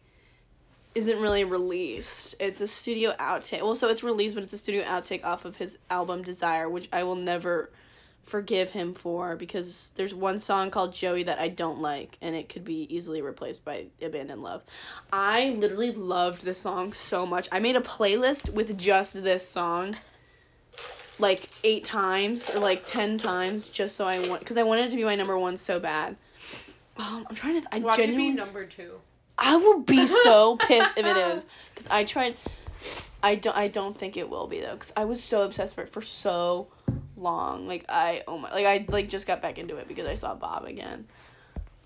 [0.96, 2.36] isn't really released.
[2.40, 3.62] It's a studio outtake.
[3.62, 6.90] Well, so it's released, but it's a studio outtake off of his album Desire, which
[6.92, 7.70] I will never
[8.24, 12.50] forgive him for because there's one song called Joey that I don't like and it
[12.50, 14.64] could be easily replaced by Abandoned Love.
[15.12, 17.48] I literally loved this song so much.
[17.52, 19.96] I made a playlist with just this song
[21.18, 24.90] like 8 times or like 10 times just so I want cuz I wanted it
[24.92, 26.16] to be my number 1 so bad.
[27.00, 29.00] Um, I'm trying to I Watch genuinely it be number two.
[29.38, 32.36] I will be so pissed if it is because I tried.
[33.24, 33.56] I don't.
[33.56, 36.02] I don't think it will be though because I was so obsessed for it for
[36.02, 36.68] so
[37.20, 37.64] long.
[37.68, 40.36] Like I oh my like I like just got back into it because I saw
[40.36, 41.06] Bob again,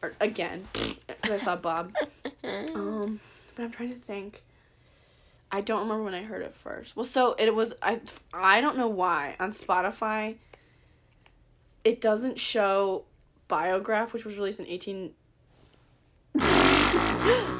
[0.01, 0.63] or again
[1.07, 1.93] because I saw Bob.
[2.45, 3.21] Um,
[3.55, 4.43] but I'm trying to think.
[5.49, 6.93] I don't remember when I heard it first.
[6.93, 8.01] Well, so it was I.
[8.33, 10.35] I don't know why on Spotify.
[11.85, 13.05] It doesn't show
[13.47, 15.13] Biograph, which was released in eighteen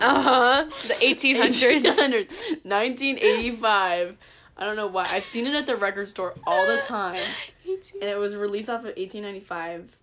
[0.03, 0.65] Uh huh.
[0.87, 1.81] The 1800s.
[1.81, 2.65] 1800s.
[2.65, 4.17] 1985.
[4.57, 5.07] I don't know why.
[5.09, 7.23] I've seen it at the record store all the time.
[7.65, 9.97] And it was released off of 1895.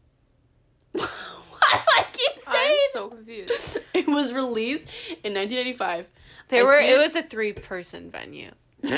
[0.93, 2.79] why do I keep saying?
[2.87, 3.79] I'm so confused.
[3.95, 4.87] It was released
[5.25, 6.09] in 1985.
[6.49, 6.79] They I were.
[6.79, 8.51] It it- was a three-person venue.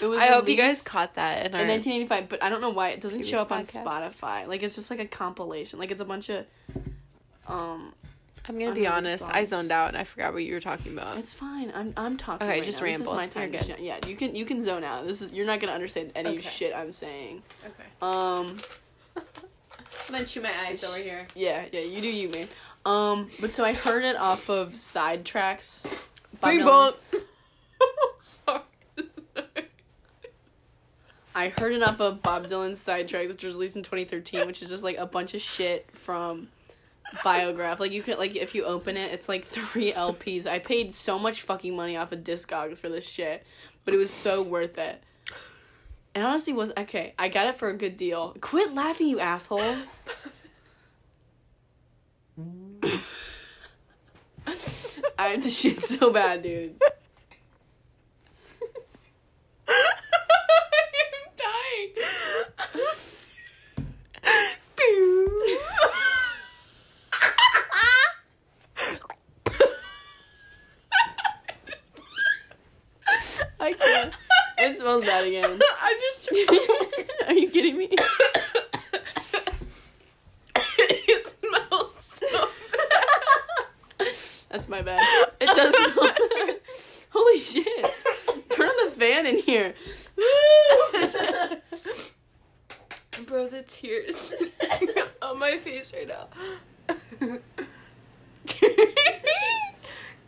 [0.00, 1.60] It was I hope you guys caught that in our.
[1.60, 3.62] in 1985, but I don't know why it doesn't show up on.
[3.62, 4.48] Spotify.
[4.48, 5.78] Like it's just like a compilation.
[5.78, 6.44] Like it's a bunch of
[7.46, 7.94] um
[8.48, 9.22] I'm gonna be honest.
[9.22, 11.16] I zoned out and I forgot what you were talking about.
[11.18, 11.72] it's fine.
[11.74, 12.86] I'm I'm talking Okay, right just now.
[12.88, 13.52] This is my time.
[13.52, 13.76] You're good.
[13.78, 15.06] Yeah, you can you can zone out.
[15.06, 16.40] This is you're not to understand any Okay.
[16.40, 17.42] shit I'm saying.
[17.64, 17.88] Okay.
[18.02, 18.58] Um
[19.16, 19.24] I'm
[20.10, 21.26] gonna chew my eyes over here.
[21.36, 22.48] Yeah, yeah, you do you, man.
[22.84, 25.86] Um, but so I heard it off of Sidetracks.
[26.42, 26.94] Bing bong.
[28.22, 28.62] Sorry.
[31.34, 34.68] I heard it off of Bob Dylan's Sidetracks, which was released in 2013, which is
[34.68, 36.48] just like a bunch of shit from
[37.24, 37.80] Biograph.
[37.80, 40.46] Like you could like if you open it, it's like three LPs.
[40.46, 43.44] I paid so much fucking money off of Discogs for this shit,
[43.84, 45.02] but it was so worth it.
[46.14, 47.14] It honestly was okay.
[47.18, 48.36] I got it for a good deal.
[48.40, 49.60] Quit laughing, you asshole.
[55.18, 56.74] I have to shit so bad, dude.
[59.68, 59.74] I'm
[61.38, 61.92] dying.
[73.60, 74.14] I can't.
[74.58, 75.60] It smells bad again.
[75.82, 76.28] I'm just.
[77.28, 77.88] Are you kidding me?
[80.78, 84.08] it smells so bad.
[84.50, 85.00] That's my bad.
[85.40, 86.60] It does smell bad.
[87.10, 87.90] Holy shit.
[88.50, 89.74] Turn on the fan in here.
[93.26, 94.34] Bro, the tears
[95.22, 96.28] on my face right now.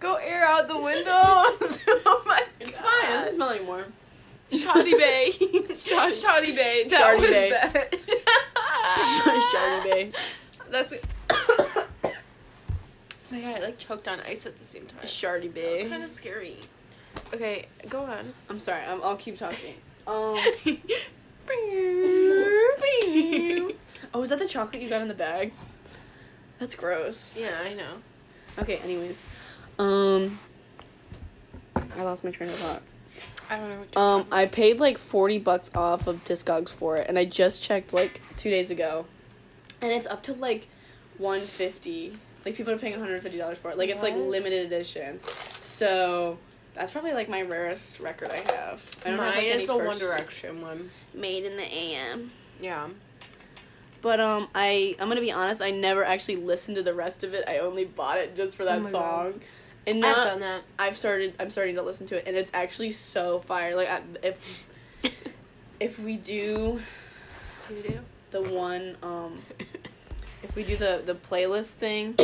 [0.00, 1.80] Go air out the windows.
[2.06, 3.04] oh my It's fine.
[3.04, 3.86] It doesn't smell anymore.
[4.52, 5.32] Shoddy Bay.
[5.76, 6.86] Shoddy, Shoddy Bay.
[6.88, 7.50] That Shardy was Bay.
[7.50, 7.92] bad.
[9.52, 10.12] Shardy Bay.
[10.70, 11.04] That's it.
[11.30, 11.86] oh
[13.34, 15.00] my god, I like choked on ice at the same time.
[15.02, 15.88] Shardy was Bay.
[15.88, 16.56] kind of scary.
[17.32, 18.32] Okay, go on.
[18.48, 18.82] I'm sorry.
[18.84, 19.74] I'm, I'll keep talking.
[20.06, 20.36] Um.
[24.12, 25.52] Oh, is that the chocolate you got in the bag?
[26.58, 27.36] That's gross.
[27.38, 27.94] yeah, I know.
[28.58, 28.76] Okay.
[28.84, 29.24] Anyways,
[29.78, 30.38] um,
[31.74, 32.82] I lost my train of thought.
[33.50, 36.98] I don't know what Um, talking I paid like forty bucks off of Discogs for
[36.98, 39.06] it, and I just checked like two days ago,
[39.80, 40.68] and it's up to like
[41.16, 42.18] one fifty.
[42.44, 43.78] Like people are paying one hundred fifty dollars for it.
[43.78, 45.20] Like it's like limited edition.
[45.60, 46.38] So
[46.74, 48.82] that's probably like my rarest record I have.
[49.04, 50.90] I don't Mine have like, is any the first- One Direction one.
[51.14, 52.30] Made in the AM.
[52.60, 52.88] Yeah.
[54.02, 55.62] But um, I I'm gonna be honest.
[55.62, 57.44] I never actually listened to the rest of it.
[57.48, 59.40] I only bought it just for that Oh my song.
[59.86, 60.62] And now I've done that.
[60.78, 61.34] I've started.
[61.40, 63.74] I'm starting to listen to it, and it's actually so fire.
[63.76, 64.38] Like I, if
[65.80, 66.80] if we do
[67.70, 67.98] You do?
[68.30, 69.40] the one um
[70.44, 72.16] if we do the the playlist thing,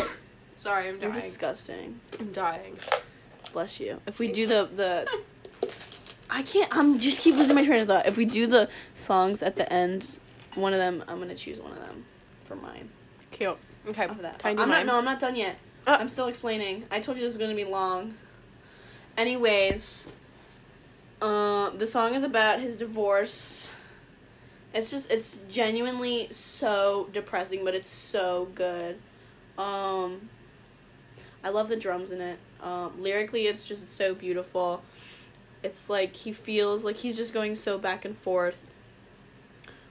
[0.56, 2.00] Sorry, I'm you're disgusting.
[2.18, 2.78] I'm dying.
[3.52, 4.00] Bless you.
[4.06, 5.08] If we do the the
[6.30, 6.74] I can't.
[6.74, 8.06] I'm just keep losing my train of thought.
[8.06, 10.18] If we do the songs at the end,
[10.54, 12.04] one of them, I'm gonna choose one of them
[12.44, 12.88] for mine.
[13.32, 13.58] Cute.
[13.88, 14.04] Okay.
[14.04, 14.38] Of that.
[14.38, 14.86] Do I'm not.
[14.86, 15.56] No, I'm not done yet.
[15.86, 15.96] Uh.
[16.00, 16.84] I'm still explaining.
[16.90, 18.14] I told you this was gonna be long.
[19.16, 20.08] Anyways,
[21.20, 23.70] uh, the song is about his divorce.
[24.74, 28.98] It's just it's genuinely so depressing, but it's so good.
[29.56, 30.28] Um,
[31.42, 32.38] I love the drums in it.
[32.62, 34.82] Um, lyrically, it's just so beautiful.
[35.62, 38.60] It's like he feels like he's just going so back and forth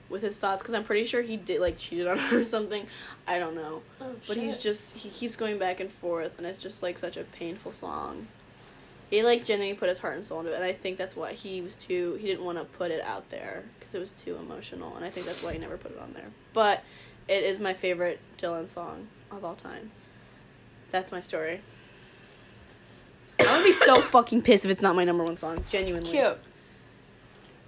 [0.09, 2.85] with his thoughts because I'm pretty sure he did like cheated on her or something.
[3.27, 3.81] I don't know,
[4.27, 7.23] but he's just he keeps going back and forth, and it's just like such a
[7.23, 8.27] painful song.
[9.09, 11.33] He like genuinely put his heart and soul into it, and I think that's why
[11.33, 12.17] he was too.
[12.19, 15.09] He didn't want to put it out there because it was too emotional, and I
[15.09, 16.31] think that's why he never put it on there.
[16.53, 16.83] But
[17.27, 19.91] it is my favorite Dylan song of all time.
[20.91, 21.61] That's my story.
[23.39, 25.63] I'm gonna be so fucking pissed if it's not my number one song.
[25.69, 26.09] Genuinely.
[26.09, 26.37] Cute.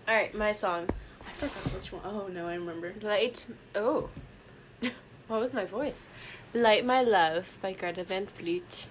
[0.08, 0.88] All right, my song.
[1.22, 2.02] I forgot which one.
[2.06, 2.94] Oh no, I remember.
[3.02, 3.46] Light.
[3.76, 4.10] Oh.
[5.28, 6.08] what was my voice?
[6.54, 8.88] Light My Love by Greta Van Fleet.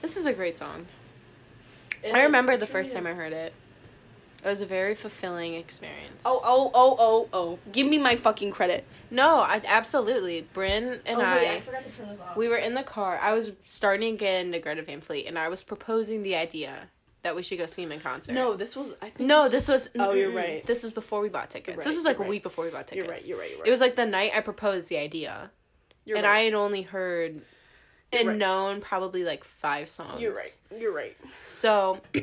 [0.00, 0.86] This is a great song.
[2.04, 3.52] I remember the first time I heard it.
[4.42, 6.22] It was a very fulfilling experience.
[6.24, 7.58] Oh oh oh oh oh!
[7.72, 8.86] Give me my fucking credit.
[9.10, 10.48] no, I absolutely.
[10.54, 12.36] Brynne and oh, I, wait, I forgot to turn this off.
[12.36, 13.18] we were in the car.
[13.18, 16.88] I was starting to get into Greta Van Fleet, and I was proposing the idea
[17.22, 18.32] that we should go see him in concert.
[18.32, 18.94] no, this was.
[19.02, 19.28] I think.
[19.28, 19.90] no, this was.
[19.98, 20.64] Oh, you're right.
[20.64, 21.76] This was before we bought tickets.
[21.76, 22.30] You're this was like a right.
[22.30, 23.06] week before we bought tickets.
[23.06, 23.26] You're right.
[23.26, 23.50] You're right.
[23.50, 23.68] You're right.
[23.68, 25.50] It was like the night I proposed the idea,
[26.06, 26.38] You're and right.
[26.38, 27.42] I had only heard
[28.12, 28.38] and right.
[28.38, 30.20] known probably like five songs.
[30.20, 30.56] You're right.
[30.78, 31.16] You're right.
[31.44, 32.00] So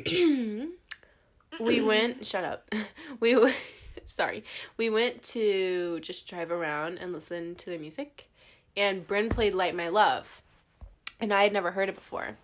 [1.60, 2.26] we went.
[2.26, 2.74] Shut up.
[3.20, 3.54] We w-
[4.06, 4.44] sorry.
[4.76, 8.28] We went to just drive around and listen to their music,
[8.76, 10.42] and Brynne played "Light My Love,"
[11.20, 12.36] and I had never heard it before.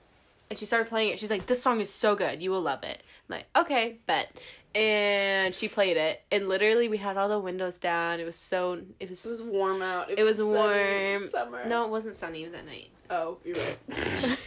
[0.51, 1.19] And she started playing it.
[1.19, 2.43] She's like, "This song is so good.
[2.43, 4.37] You will love it." I'm like, "Okay, bet."
[4.75, 8.21] And she played it, and literally we had all the windows down.
[8.21, 8.81] It was so.
[9.01, 9.25] It was.
[9.25, 10.11] It was warm out.
[10.11, 11.29] it was sunny warm.
[11.29, 11.65] Summer.
[11.67, 12.43] No, it wasn't sunny.
[12.43, 12.91] It was at night.
[13.11, 13.79] Oh, you're right.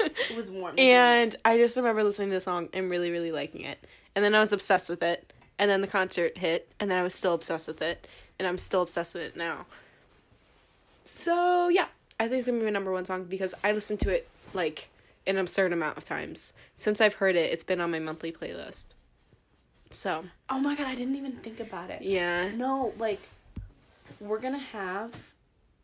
[0.00, 0.78] it was warm.
[0.78, 3.78] And I just remember listening to the song and really, really liking it.
[4.14, 5.32] And then I was obsessed with it.
[5.58, 8.06] And then the concert hit, and then I was still obsessed with it.
[8.38, 9.66] And I'm still obsessed with it now.
[11.04, 11.86] So, yeah,
[12.20, 14.88] I think it's gonna be my number one song because I listened to it like
[15.28, 16.52] an absurd amount of times.
[16.76, 18.86] Since I've heard it, it's been on my monthly playlist.
[19.90, 22.02] So, oh my god, I didn't even think about it.
[22.02, 22.50] yeah.
[22.54, 23.20] No, like
[24.20, 25.12] we're gonna have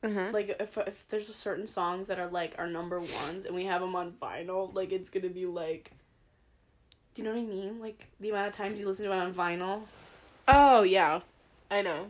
[0.03, 0.29] Uh-huh.
[0.33, 3.65] like if if there's a certain songs that are like our number ones and we
[3.65, 5.91] have them on vinyl, like it's gonna be like.
[7.15, 7.81] Do you know what I mean?
[7.81, 9.83] Like the amount of times you listen to it on vinyl.
[10.49, 11.21] Oh, yeah.
[11.71, 12.09] I know.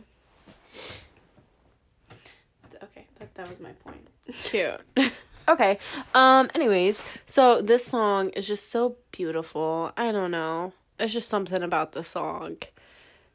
[2.83, 4.07] Okay, that that was my point.
[4.33, 4.81] Cute.
[5.47, 5.79] okay.
[6.13, 9.91] Um anyways, so this song is just so beautiful.
[9.97, 10.73] I don't know.
[10.99, 12.57] It's just something about the song.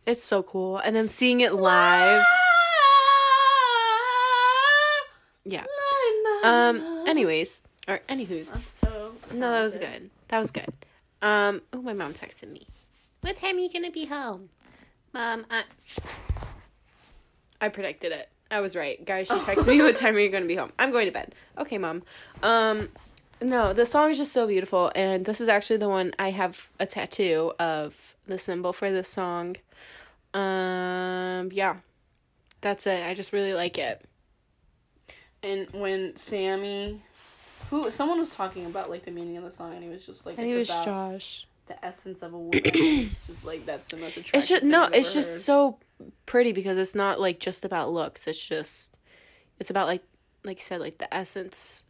[0.07, 0.79] It's so cool.
[0.79, 2.25] And then seeing it live.
[5.45, 5.65] Yeah.
[6.43, 8.55] Um anyways, or anywho's.
[8.55, 9.15] I'm so.
[9.33, 10.11] No, that was good.
[10.29, 10.73] That was good.
[11.23, 12.67] Um oh my mom texted me.
[13.21, 14.49] What time are you gonna be home?
[15.13, 15.65] Mom, I
[17.61, 18.29] I predicted it.
[18.51, 19.05] I was right.
[19.05, 20.73] Guys, she texted me what time are you gonna be home?
[20.79, 21.35] I'm going to bed.
[21.59, 22.03] Okay, mom.
[22.43, 22.89] Um
[23.43, 26.69] no, the song is just so beautiful and this is actually the one I have
[26.79, 29.57] a tattoo of the symbol for this song.
[30.35, 31.77] Um yeah.
[32.61, 33.07] That's it.
[33.07, 34.05] I just really like it.
[35.43, 37.01] And when Sammy,
[37.71, 40.27] who someone was talking about like the meaning of the song, and he was just
[40.27, 41.47] like, I think it's it was about Josh.
[41.69, 42.61] the essence of a woman.
[42.65, 44.39] it's just like that's the most attractive.
[44.39, 45.41] It's just no, it's just heard.
[45.41, 45.79] so
[46.27, 48.27] pretty because it's not like just about looks.
[48.27, 48.97] It's just
[49.59, 50.03] it's about like
[50.45, 51.85] like you said, like the essence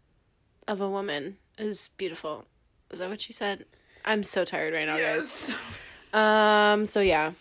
[0.69, 2.47] of a woman is beautiful.
[2.91, 3.65] Is that what she said?
[4.05, 5.53] I'm so tired right now, Yes.
[6.13, 6.73] guys.
[6.75, 7.33] Um so yeah.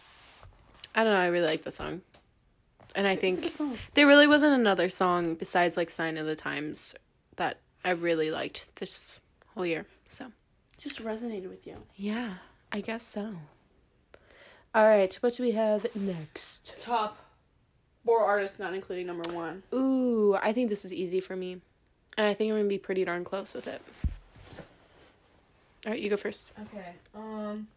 [0.95, 2.01] I don't know, I really like the song.
[2.95, 3.55] And I think
[3.93, 6.95] there really wasn't another song besides like Sign of the Times
[7.37, 9.21] that I really liked this
[9.53, 9.85] whole year.
[10.07, 10.31] So
[10.77, 11.77] Just resonated with you.
[11.95, 12.33] yeah,
[12.71, 13.35] I guess so.
[14.73, 16.77] All right, what do we have next?
[16.77, 17.17] Top
[18.05, 19.63] four artists, not including number one.
[19.73, 21.61] Ooh, I think this is easy for me.
[22.17, 23.81] And I think I'm gonna be pretty darn close with it.
[25.85, 26.51] Alright, you go first.
[26.61, 26.93] Okay.
[27.15, 27.67] Um.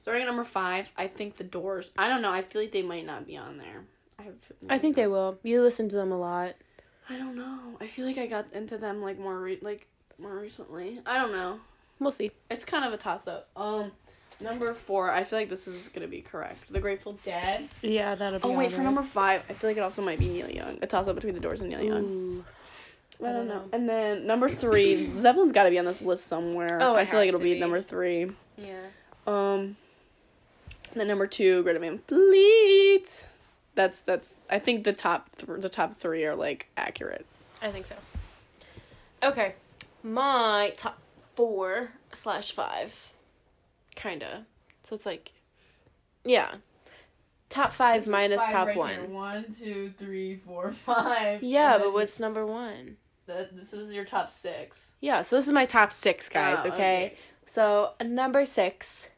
[0.00, 1.90] Starting at number five, I think the Doors.
[1.96, 2.32] I don't know.
[2.32, 3.84] I feel like they might not be on there.
[4.18, 4.34] I have.
[4.68, 5.38] I think they will.
[5.42, 6.54] You listen to them a lot.
[7.08, 7.76] I don't know.
[7.80, 9.88] I feel like I got into them like more re- like
[10.18, 11.00] more recently.
[11.04, 11.60] I don't know.
[11.98, 12.30] We'll see.
[12.50, 13.48] It's kind of a toss up.
[13.56, 13.92] Um,
[14.40, 15.10] number four.
[15.10, 16.72] I feel like this is gonna be correct.
[16.72, 17.68] The Grateful Dead.
[17.82, 20.28] Yeah, that'll be Oh wait, for number five, I feel like it also might be
[20.28, 20.78] Neil Young.
[20.82, 22.04] A toss up between the Doors and Neil Young.
[22.04, 22.44] Ooh.
[23.22, 23.64] I don't know.
[23.72, 26.78] And then number three, Zeppelin's got to be on this list somewhere.
[26.80, 27.60] Oh, I feel like it'll be, be.
[27.60, 28.32] number three.
[28.56, 28.80] Yeah.
[29.26, 29.76] Um,
[30.94, 33.28] then number two, Greta Van Fleet.
[33.74, 34.36] That's that's.
[34.48, 37.26] I think the top th- the top three are like accurate.
[37.62, 37.94] I think so.
[39.22, 39.54] Okay.
[40.02, 40.98] My top
[41.34, 43.12] four slash five.
[44.00, 44.46] Kinda.
[44.82, 45.32] So it's like
[46.24, 46.54] Yeah.
[47.48, 49.12] Top five minus top one.
[49.12, 51.42] One, two, three, four, five.
[51.42, 52.96] Yeah, but what's number one?
[53.26, 54.94] the, this is your top six.
[55.00, 56.74] Yeah, so this is my top six, guys, Oh, okay?
[56.74, 57.14] okay.
[57.46, 59.08] So, number six.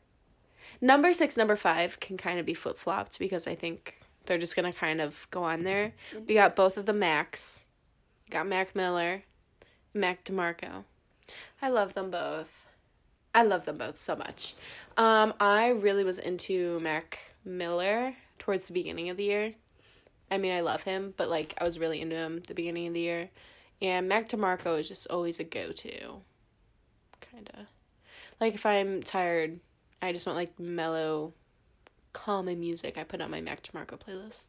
[0.80, 4.54] Number six, number five can kind of be flip flopped because I think they're just
[4.56, 5.92] going to kind of go on there.
[6.14, 6.26] Mm-hmm.
[6.26, 7.66] We got both of the Macs.
[8.26, 9.22] We got Mac Miller,
[9.94, 10.84] Mac DeMarco.
[11.62, 12.66] I love them both.
[13.34, 14.54] I love them both so much.
[14.96, 19.54] Um, I really was into Mac Miller towards the beginning of the year.
[20.30, 22.94] I mean, I love him, but like I was really into him the beginning of
[22.94, 23.30] the year.
[23.80, 26.22] And Mac DeMarco is just always a go to.
[27.20, 27.68] Kinda.
[28.40, 29.60] Like if I'm tired,
[30.00, 31.32] I just want like mellow,
[32.12, 32.98] calming music.
[32.98, 34.48] I put on my Mac DeMarco playlist.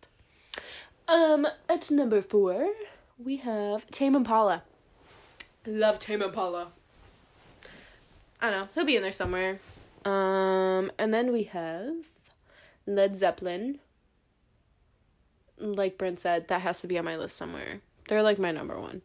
[1.07, 2.73] Um, at number four,
[3.17, 4.63] we have Tame Impala.
[5.65, 6.71] Love Tame Impala.
[8.43, 8.67] I don't know.
[8.75, 9.59] He'll be in there somewhere.
[10.03, 11.93] Um, and then we have
[12.85, 13.79] Led Zeppelin.
[15.57, 17.79] Like Brynne said, that has to be on my list somewhere.
[18.09, 19.01] They're like my number one.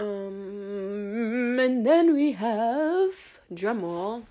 [0.00, 4.22] Um, and then we have drumroll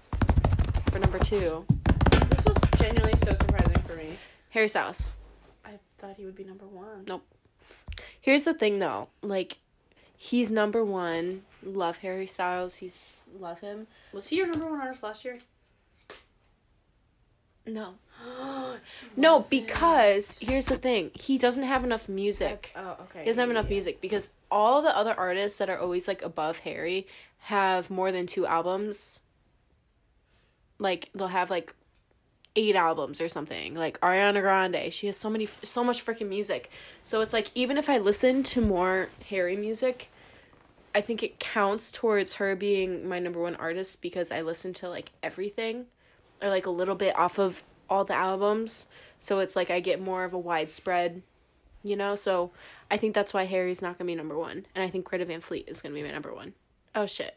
[0.92, 1.64] for number two,
[2.10, 4.18] This was genuinely so surprising for me.
[4.50, 5.04] Harry Styles.
[5.64, 7.06] I thought he would be number one.
[7.08, 7.26] Nope.
[8.20, 9.60] Here's the thing though, like
[10.18, 11.44] he's number one.
[11.64, 12.76] Love Harry Styles.
[12.76, 13.88] He's love him.
[14.12, 15.38] Was he your number one artist last year?
[17.66, 17.96] No.
[19.16, 21.12] No, because here's the thing.
[21.14, 22.74] He doesn't have enough music.
[22.76, 23.20] oh, okay.
[23.20, 26.60] He doesn't have enough music because all the other artists that are always like above
[26.60, 27.08] Harry
[27.44, 29.22] have more than two albums.
[30.80, 31.74] Like they'll have like
[32.56, 33.76] eight albums or something.
[33.76, 36.70] Like Ariana Grande, she has so many so much freaking music.
[37.04, 40.10] So it's like even if I listen to more Harry music,
[40.96, 44.90] I think it counts towards her being my number one artist because I listen to
[44.90, 45.86] like everything
[46.42, 48.90] or like a little bit off of all the albums.
[49.18, 51.24] So it's like I get more of a widespread,
[51.84, 52.16] you know?
[52.16, 52.52] So
[52.92, 54.66] I think that's why Harry's not to be number one.
[54.76, 56.54] And I think Greta Van Fleet is to be my number one.
[56.94, 57.36] Oh, shit.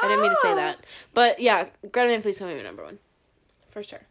[0.00, 0.78] I didn't mean to say that.
[0.80, 0.84] Oh.
[1.14, 2.98] But yeah, Greta Van Fleet's to be my number one.
[3.70, 4.02] For sure.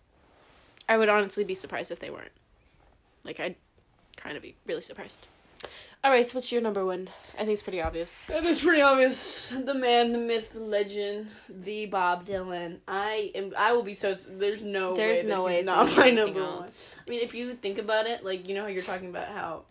[0.88, 2.32] I would honestly be surprised if they weren't.
[3.24, 3.56] Like, I'd
[4.16, 5.28] kind of be really surprised.
[6.06, 7.10] All right, so what's your number one?
[7.34, 8.30] I think it's pretty obvious.
[8.30, 9.50] It is pretty obvious.
[9.50, 12.78] The man, the myth, the legend, the Bob Dylan.
[12.88, 13.54] I am.
[13.58, 14.14] I will be so.
[14.14, 14.96] There's no.
[14.96, 16.70] There's way no way he's it's not my number one.
[16.70, 19.64] I mean, if you think about it, like you know how you're talking about how,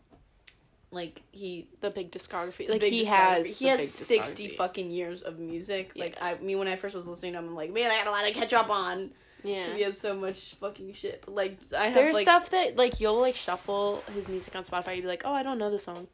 [0.91, 2.67] like he The big discography.
[2.67, 3.59] the Like, big he discography- has.
[3.61, 5.93] he has sixty fucking years of music.
[5.95, 6.05] Yeah.
[6.07, 8.09] Like I me when I first was listening to him, I'm like, man, I got
[8.09, 9.13] a lot to catch up on.
[9.45, 9.75] Yeah.
[9.75, 11.23] He has so much fucking shit.
[11.27, 14.63] But like I have There's like stuff that like you'll like shuffle his music on
[14.65, 14.97] Spotify.
[14.97, 16.09] You'd be like, oh, I don't know the song.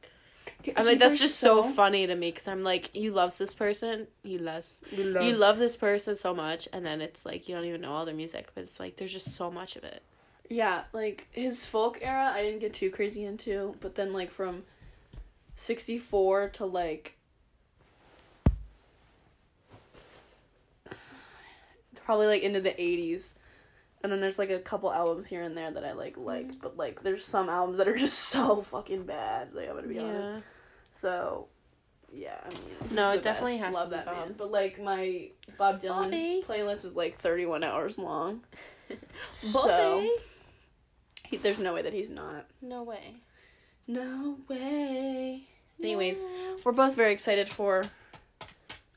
[0.77, 4.09] I'm like, that's just so funny to me because I'm like, you loves this person,
[4.23, 7.55] you loves, We love- you love this person so much, and then it's like you
[7.55, 10.03] don't even know all their music, but it's like there's just so much of it.
[10.49, 14.65] Yeah, like his folk era, I didn't get too crazy into, but then like from
[15.57, 17.17] sixty four to like
[22.11, 23.35] probably like into the eighties.
[24.03, 26.61] And then there's like a couple albums here and there that I like liked, mm.
[26.61, 29.55] but like there's some albums that are just so fucking bad.
[29.55, 30.43] Like I'm gonna be honest.
[30.91, 31.47] So,
[32.13, 32.61] yeah, I mean,
[32.97, 33.65] No, it definitely best.
[33.67, 34.35] has love to be that man.
[34.37, 36.45] But like my Bob Dylan Bobby.
[36.49, 38.41] playlist was like 31 hours long.
[39.31, 40.05] so
[41.29, 42.47] he, there's no way that he's not.
[42.61, 43.21] No way.
[43.87, 45.45] No way.
[45.81, 46.19] Anyways,
[46.65, 47.85] we're both very excited for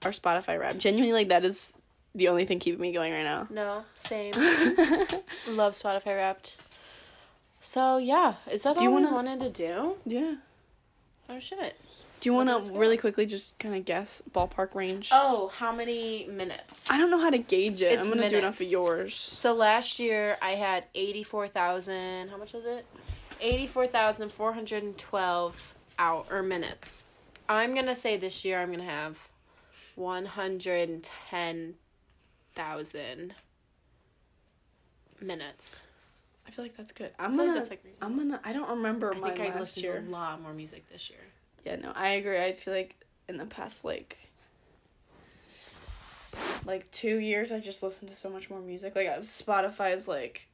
[0.04, 0.78] our Spotify rap.
[0.78, 1.78] Genuinely, like that is
[2.16, 3.48] the only thing keeping me going right now.
[3.50, 4.34] no, same.
[5.50, 6.58] Love Spotify Wrapped.
[7.62, 9.96] So yeah, is that Do all you wanna- wanted to do?
[10.06, 10.36] yeah.
[11.30, 11.76] Oh shit.
[12.20, 15.10] Do you want to really quickly just kind of guess ballpark range?
[15.12, 16.90] Oh, how many minutes?
[16.90, 17.92] I don't know how to gauge it.
[17.92, 19.14] It's I'm gonna do it off of yours.
[19.16, 22.86] So last year I had 84,000, how much was it?
[23.42, 27.04] 84,412 hour or minutes.
[27.50, 29.18] I'm going to say this year I'm going to have
[32.56, 33.34] 110,000
[35.22, 35.84] minutes.
[36.48, 37.12] I feel like that's good.
[37.18, 37.54] I I'm feel gonna.
[37.58, 38.22] that's like reasonable.
[38.22, 38.42] I'm gonna.
[38.44, 40.02] I don't remember I mine think I last listened year.
[40.02, 41.20] to a lot more music this year.
[41.66, 42.38] Yeah, no, I agree.
[42.40, 42.98] I feel like
[43.30, 44.18] in the past like
[46.66, 48.96] like two years, I just listened to so much more music.
[48.96, 50.48] Like uh, Spotify is like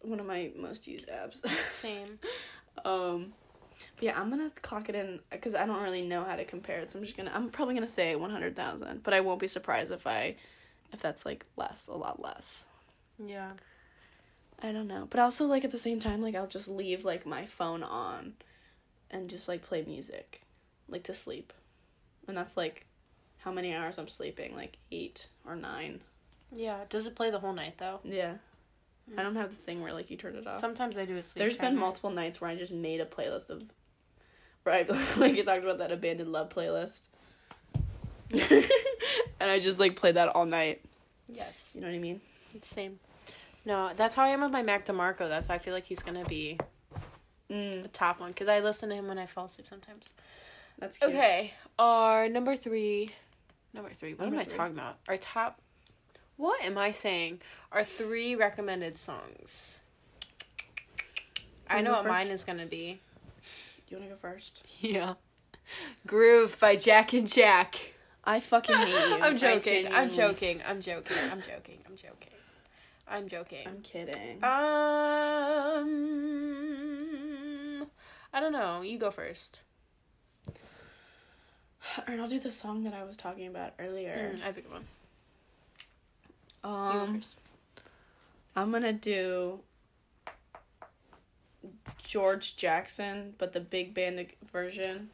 [0.00, 1.46] one of my most used apps.
[1.70, 2.18] Same.
[2.84, 3.32] um,
[3.94, 6.80] but yeah, I'm gonna clock it in because I don't really know how to compare
[6.80, 6.90] it.
[6.90, 7.30] So I'm just gonna.
[7.32, 10.34] I'm probably gonna say one hundred thousand, but I won't be surprised if I,
[10.94, 12.68] if that's like less, a lot less.
[13.24, 13.50] Yeah.
[14.62, 15.06] I don't know.
[15.10, 18.34] But also like at the same time like I'll just leave like my phone on
[19.10, 20.40] and just like play music
[20.88, 21.52] like to sleep.
[22.26, 22.86] And that's like
[23.38, 26.00] how many hours I'm sleeping, like 8 or 9.
[26.52, 26.78] Yeah.
[26.88, 28.00] Does it play the whole night though?
[28.04, 28.34] Yeah.
[29.12, 29.20] Hmm.
[29.20, 30.60] I don't have the thing where like you turn it off.
[30.60, 33.50] Sometimes I do a sleep There's been multiple nights where I just made a playlist
[33.50, 33.64] of
[34.64, 34.88] right?
[35.18, 37.02] like you talked about that abandoned love playlist.
[39.40, 40.80] and I just like played that all night.
[41.28, 41.72] Yes.
[41.74, 42.20] You know what I mean?
[42.62, 42.98] Same.
[43.66, 45.28] No, that's how I am with my Mac DeMarco.
[45.28, 46.58] That's why I feel like he's gonna be
[47.50, 50.10] Mm, the top one because I listen to him when I fall asleep sometimes.
[50.78, 51.10] that's cute.
[51.10, 53.10] Okay, our number three.
[53.74, 54.14] Number three.
[54.14, 54.96] What Number am I talking about?
[55.08, 55.60] Our top.
[56.36, 57.40] What am I saying?
[57.70, 59.80] Our three recommended songs.
[61.68, 63.00] I know what mine is gonna be.
[63.88, 64.62] You wanna go first?
[64.80, 65.14] Yeah.
[66.06, 67.93] Groove by Jack and Jack.
[68.26, 69.18] I fucking hate you.
[69.22, 69.86] I'm joking.
[69.92, 70.60] I'm joking.
[70.66, 71.16] I'm joking.
[71.30, 71.78] I'm joking.
[71.86, 72.30] I'm joking.
[73.06, 73.66] I'm joking.
[73.68, 74.42] I'm kidding.
[76.14, 77.86] Um,
[78.32, 78.80] I don't know.
[78.82, 79.60] You go first.
[81.98, 84.32] Alright, I'll do the song that I was talking about earlier.
[84.34, 84.84] Mm, I have a good one.
[86.64, 87.38] You go Um, first.
[88.56, 89.60] I'm gonna do
[91.98, 95.10] George Jackson, but the big band version.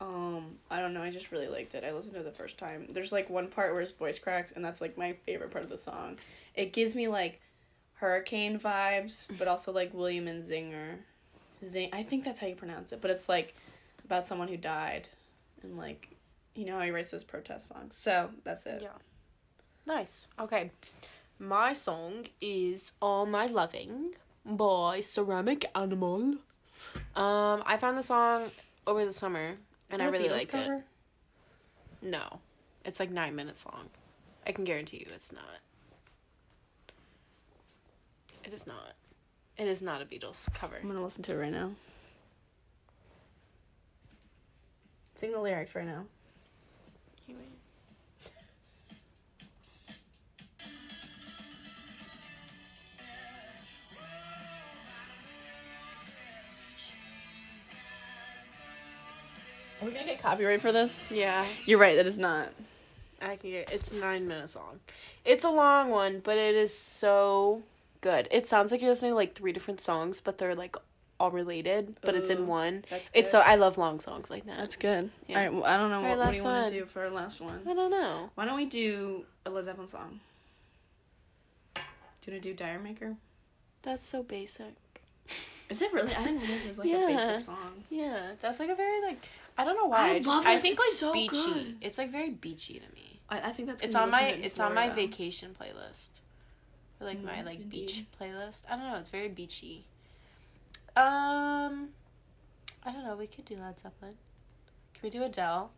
[0.00, 1.02] Um, I don't know.
[1.02, 1.84] I just really liked it.
[1.84, 2.86] I listened to it the first time.
[2.88, 5.70] There's like one part where his voice cracks, and that's like my favorite part of
[5.70, 6.18] the song.
[6.54, 7.40] It gives me like
[7.94, 10.98] hurricane vibes, but also like William Zanzinger.
[11.64, 11.88] Zing.
[11.92, 13.54] I think that's how you pronounce it, but it's like
[14.04, 15.08] about someone who died,
[15.62, 16.10] and like
[16.54, 17.96] you know how he writes those protest songs.
[17.96, 18.82] So that's it.
[18.82, 18.88] Yeah.
[19.86, 20.26] Nice.
[20.38, 20.70] Okay.
[21.38, 26.36] My song is All My Loving by Ceramic Animal.
[27.14, 28.50] Um, I found the song
[28.86, 29.56] over the summer
[29.90, 30.82] and I really like it.
[32.02, 32.40] No.
[32.84, 33.88] It's like nine minutes long.
[34.46, 35.60] I can guarantee you it's not.
[38.44, 38.94] It is not.
[39.56, 40.76] It is not a Beatles cover.
[40.80, 41.72] I'm gonna listen to it right now.
[45.14, 46.04] Sing the lyrics right now.
[59.86, 61.08] Are we gonna get copyright for this?
[61.12, 61.44] Yeah.
[61.64, 61.94] You're right.
[61.94, 62.48] That is not.
[63.22, 64.80] I can get it's nine minutes long.
[65.24, 67.62] It's a long one, but it is so
[68.00, 68.26] good.
[68.32, 70.74] It sounds like you're listening to like three different songs, but they're like
[71.20, 72.84] all related, but it's in one.
[72.90, 73.20] That's good.
[73.20, 74.56] It's so I love long songs like that.
[74.58, 75.10] That's good.
[75.28, 75.36] Yeah.
[75.38, 75.54] All right.
[75.54, 77.40] Well, I don't know what, right, what do you want to do for our last
[77.40, 77.60] one.
[77.64, 78.30] I don't know.
[78.34, 80.18] Why don't we do a Led Zeppelin song?
[81.76, 81.80] Do
[82.26, 83.14] you want to do D'yer Mak'er?
[83.82, 84.74] That's so basic.
[85.68, 86.12] Is it really?
[86.12, 87.04] I didn't realize it was like Yeah.
[87.04, 87.84] a basic song.
[87.88, 89.26] Yeah, that's like a very like
[89.58, 90.10] I don't know why.
[90.10, 90.62] I just- love I this.
[90.62, 91.52] think It's like so beachy.
[91.54, 91.76] good.
[91.80, 93.20] It's like very beachy to me.
[93.28, 93.82] I, I think that's.
[93.82, 96.10] It's on my listen to it it's on my vacation playlist.
[97.00, 98.62] Or, like my Mm, like beach playlist.
[98.70, 99.84] I don't know, it's very beachy.
[100.96, 101.90] Um
[102.84, 104.14] I don't know, we could do Led Zeppelin.
[104.94, 105.70] Can we do Adele?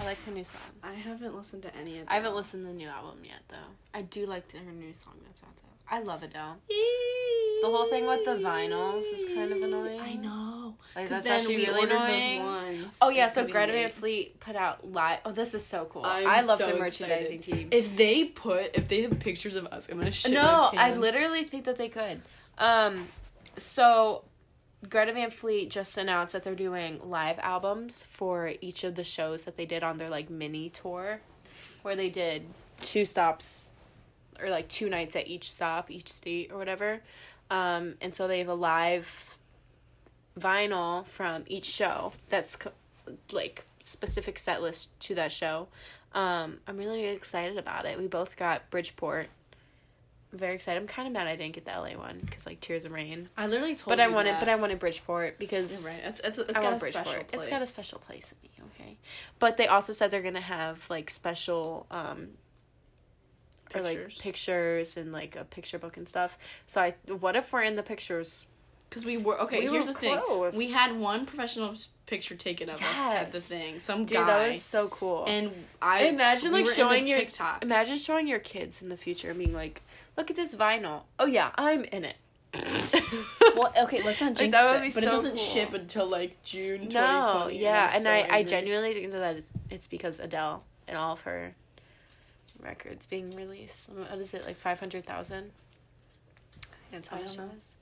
[0.00, 0.60] I like her new song.
[0.82, 2.06] I haven't listened to any of.
[2.08, 3.56] I haven't listened to the new album yet though.
[3.94, 5.96] I do like her new song that's out though.
[5.96, 6.58] I love Adele.
[6.68, 10.00] The whole thing with the vinyls is kind of annoying.
[10.00, 10.57] I know.
[10.96, 12.42] Like Because that's then we really ordered annoying.
[12.42, 12.98] those ones.
[13.02, 13.90] Oh yeah, so Greta Van.
[13.90, 15.20] Fleet put out live.
[15.24, 16.02] Oh, this is so cool.
[16.04, 17.42] I'm I love so the merchandising excited.
[17.42, 17.68] team.
[17.70, 20.92] If they put, if they have pictures of us, I'm gonna shit no, my I
[20.94, 22.22] literally think that they could.
[22.58, 23.04] Um,
[23.56, 24.24] so
[24.88, 29.44] Greta Van Fleet just announced that they're doing live albums for each of the shows
[29.44, 31.20] that they did on their like mini tour,
[31.82, 32.44] where they did
[32.80, 33.72] two stops,
[34.40, 37.00] or like two nights at each stop, each state or whatever.
[37.50, 39.37] Um, and so they have a live
[40.40, 42.72] vinyl from each show that's co-
[43.32, 45.68] like specific set list to that show.
[46.14, 47.98] Um, I'm really excited about it.
[47.98, 49.28] We both got Bridgeport.
[50.32, 50.78] Very excited.
[50.78, 53.30] I'm kind of mad I didn't get the LA one because like Tears of Rain.
[53.36, 53.92] I literally told.
[53.92, 54.40] But I wanted, that.
[54.40, 56.02] but I wanted Bridgeport because You're right.
[56.04, 57.26] It's it's, it's I got a special place.
[57.32, 58.50] It's got a special place in me.
[58.74, 58.96] Okay,
[59.38, 62.28] but they also said they're gonna have like special um
[63.74, 64.18] or like Pictures.
[64.18, 66.38] pictures and like a picture book and stuff.
[66.66, 68.46] So I, what if we're in the pictures?
[68.88, 69.60] Because we were okay.
[69.60, 70.20] We here's were the thing:
[70.56, 71.74] we had one professional
[72.06, 73.78] picture taken of us at the thing.
[73.80, 75.24] Some Dude, guy, that was so cool.
[75.28, 77.62] and I imagine we like showing your TikTok.
[77.62, 79.82] imagine showing your kids in the future and being like,
[80.16, 81.02] look at this vinyl.
[81.18, 82.16] Oh yeah, I'm in it.
[83.56, 85.44] well, okay, let's not jinx that would it, but it doesn't cool.
[85.44, 87.58] ship until like June No, 2020.
[87.58, 91.20] yeah, I'm and so I, I genuinely think that it's because Adele and all of
[91.20, 91.54] her
[92.58, 93.90] records being released.
[93.92, 95.50] What is it like five hundred thousand?
[96.90, 97.74] That's how much it was.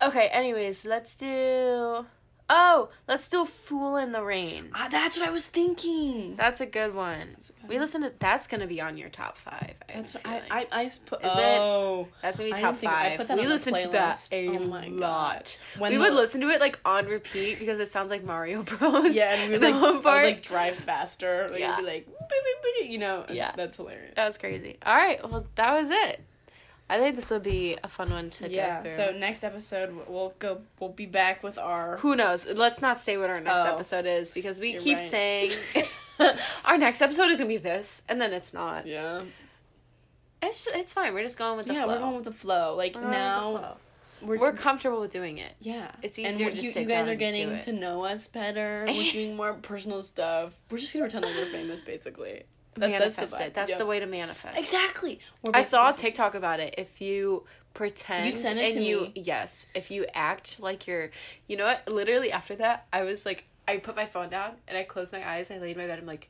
[0.00, 2.06] Okay, anyways, let's do.
[2.54, 6.36] Oh, let's do "Fool in the Rain." Ah, that's what I was thinking.
[6.36, 7.20] That's a good one.
[7.20, 7.80] A good We one.
[7.82, 8.12] listened to.
[8.18, 9.74] That's gonna be on your top five.
[9.88, 10.42] I That's what I.
[10.50, 11.24] I I put.
[11.24, 11.38] Is it?
[11.60, 13.16] oh, That's gonna be top I five.
[13.18, 14.98] put that we listened to that a Oh my God.
[14.98, 15.58] lot.
[15.78, 18.62] when we the- would listen to it like on repeat because it sounds like Mario
[18.64, 19.14] Bros.
[19.14, 21.48] Yeah, and we would like, one I would, like drive faster.
[21.50, 21.76] Like, Yeah.
[21.76, 22.08] be like,
[22.86, 23.24] you know.
[23.30, 23.52] Yeah.
[23.56, 24.12] that's hilarious.
[24.16, 24.76] That was crazy.
[24.84, 26.20] All right, well, that was it.
[26.92, 28.76] I think this will be a fun one to yeah.
[28.76, 28.90] go through.
[28.90, 30.60] So next episode we'll go.
[30.78, 31.96] We'll be back with our.
[31.98, 32.46] who knows?
[32.46, 33.72] Let's not say what our next Oh.
[33.74, 35.10] episode is because we You're keep right.
[35.10, 35.50] saying
[36.66, 38.86] our next episode is gonna be this, and then it's not.
[38.86, 39.22] Yeah.
[40.42, 41.14] It's it's fine.
[41.14, 41.94] We're just going with the yeah, flow.
[41.94, 42.74] we're going with the flow.
[42.76, 43.76] Like We're going with the now flow.
[44.22, 45.52] we're, we're comfortable with doing it.
[45.60, 45.92] yeah.
[46.02, 48.84] It's easier we- to you, sit you guys down are getting to know us better.
[48.88, 50.58] We're doing more personal stuff.
[50.70, 52.42] We're just gonna pretend like we're famous, basically.
[52.74, 53.40] That- manifest vibe.
[53.48, 53.54] it.
[53.54, 53.78] That's Yep.
[53.78, 54.58] the way to manifest.
[54.58, 55.20] Exactly.
[55.52, 55.92] I saw a.
[55.92, 56.74] TikTok about it.
[56.78, 57.44] If you
[57.74, 59.12] pretend You sent it and to you me.
[59.14, 61.10] yes, if you act like you're
[61.46, 61.86] you know what?
[61.88, 65.26] Literally after that, I was like I put my phone down and I closed my
[65.28, 66.28] eyes, I laid in my bed, I'm like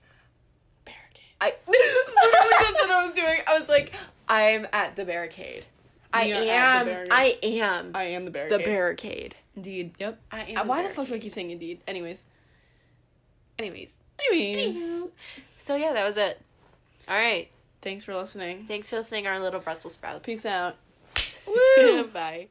[0.84, 1.22] barricade.
[1.40, 3.40] I literally that's what I was doing.
[3.46, 3.92] I was like,
[4.28, 5.64] I'm at the barricade.
[6.12, 7.12] I You are am barricade.
[7.12, 8.60] I am I am the barricade.
[8.60, 9.10] the barricade.
[9.10, 9.34] barricade.
[9.56, 9.94] Indeed.
[9.98, 10.20] Yep.
[10.30, 11.80] I am Uh, the why the fuck do I keep saying indeed?
[11.88, 12.24] Anyways.
[13.58, 13.96] Anyways.
[14.30, 15.08] Anyways.
[15.62, 16.40] So yeah, that was it.
[17.08, 17.48] All right.
[17.82, 18.64] Thanks for listening.
[18.66, 20.26] Thanks for listening, our little Brussels sprouts.
[20.26, 20.74] Peace out.
[21.46, 22.04] Woo!
[22.12, 22.48] Bye.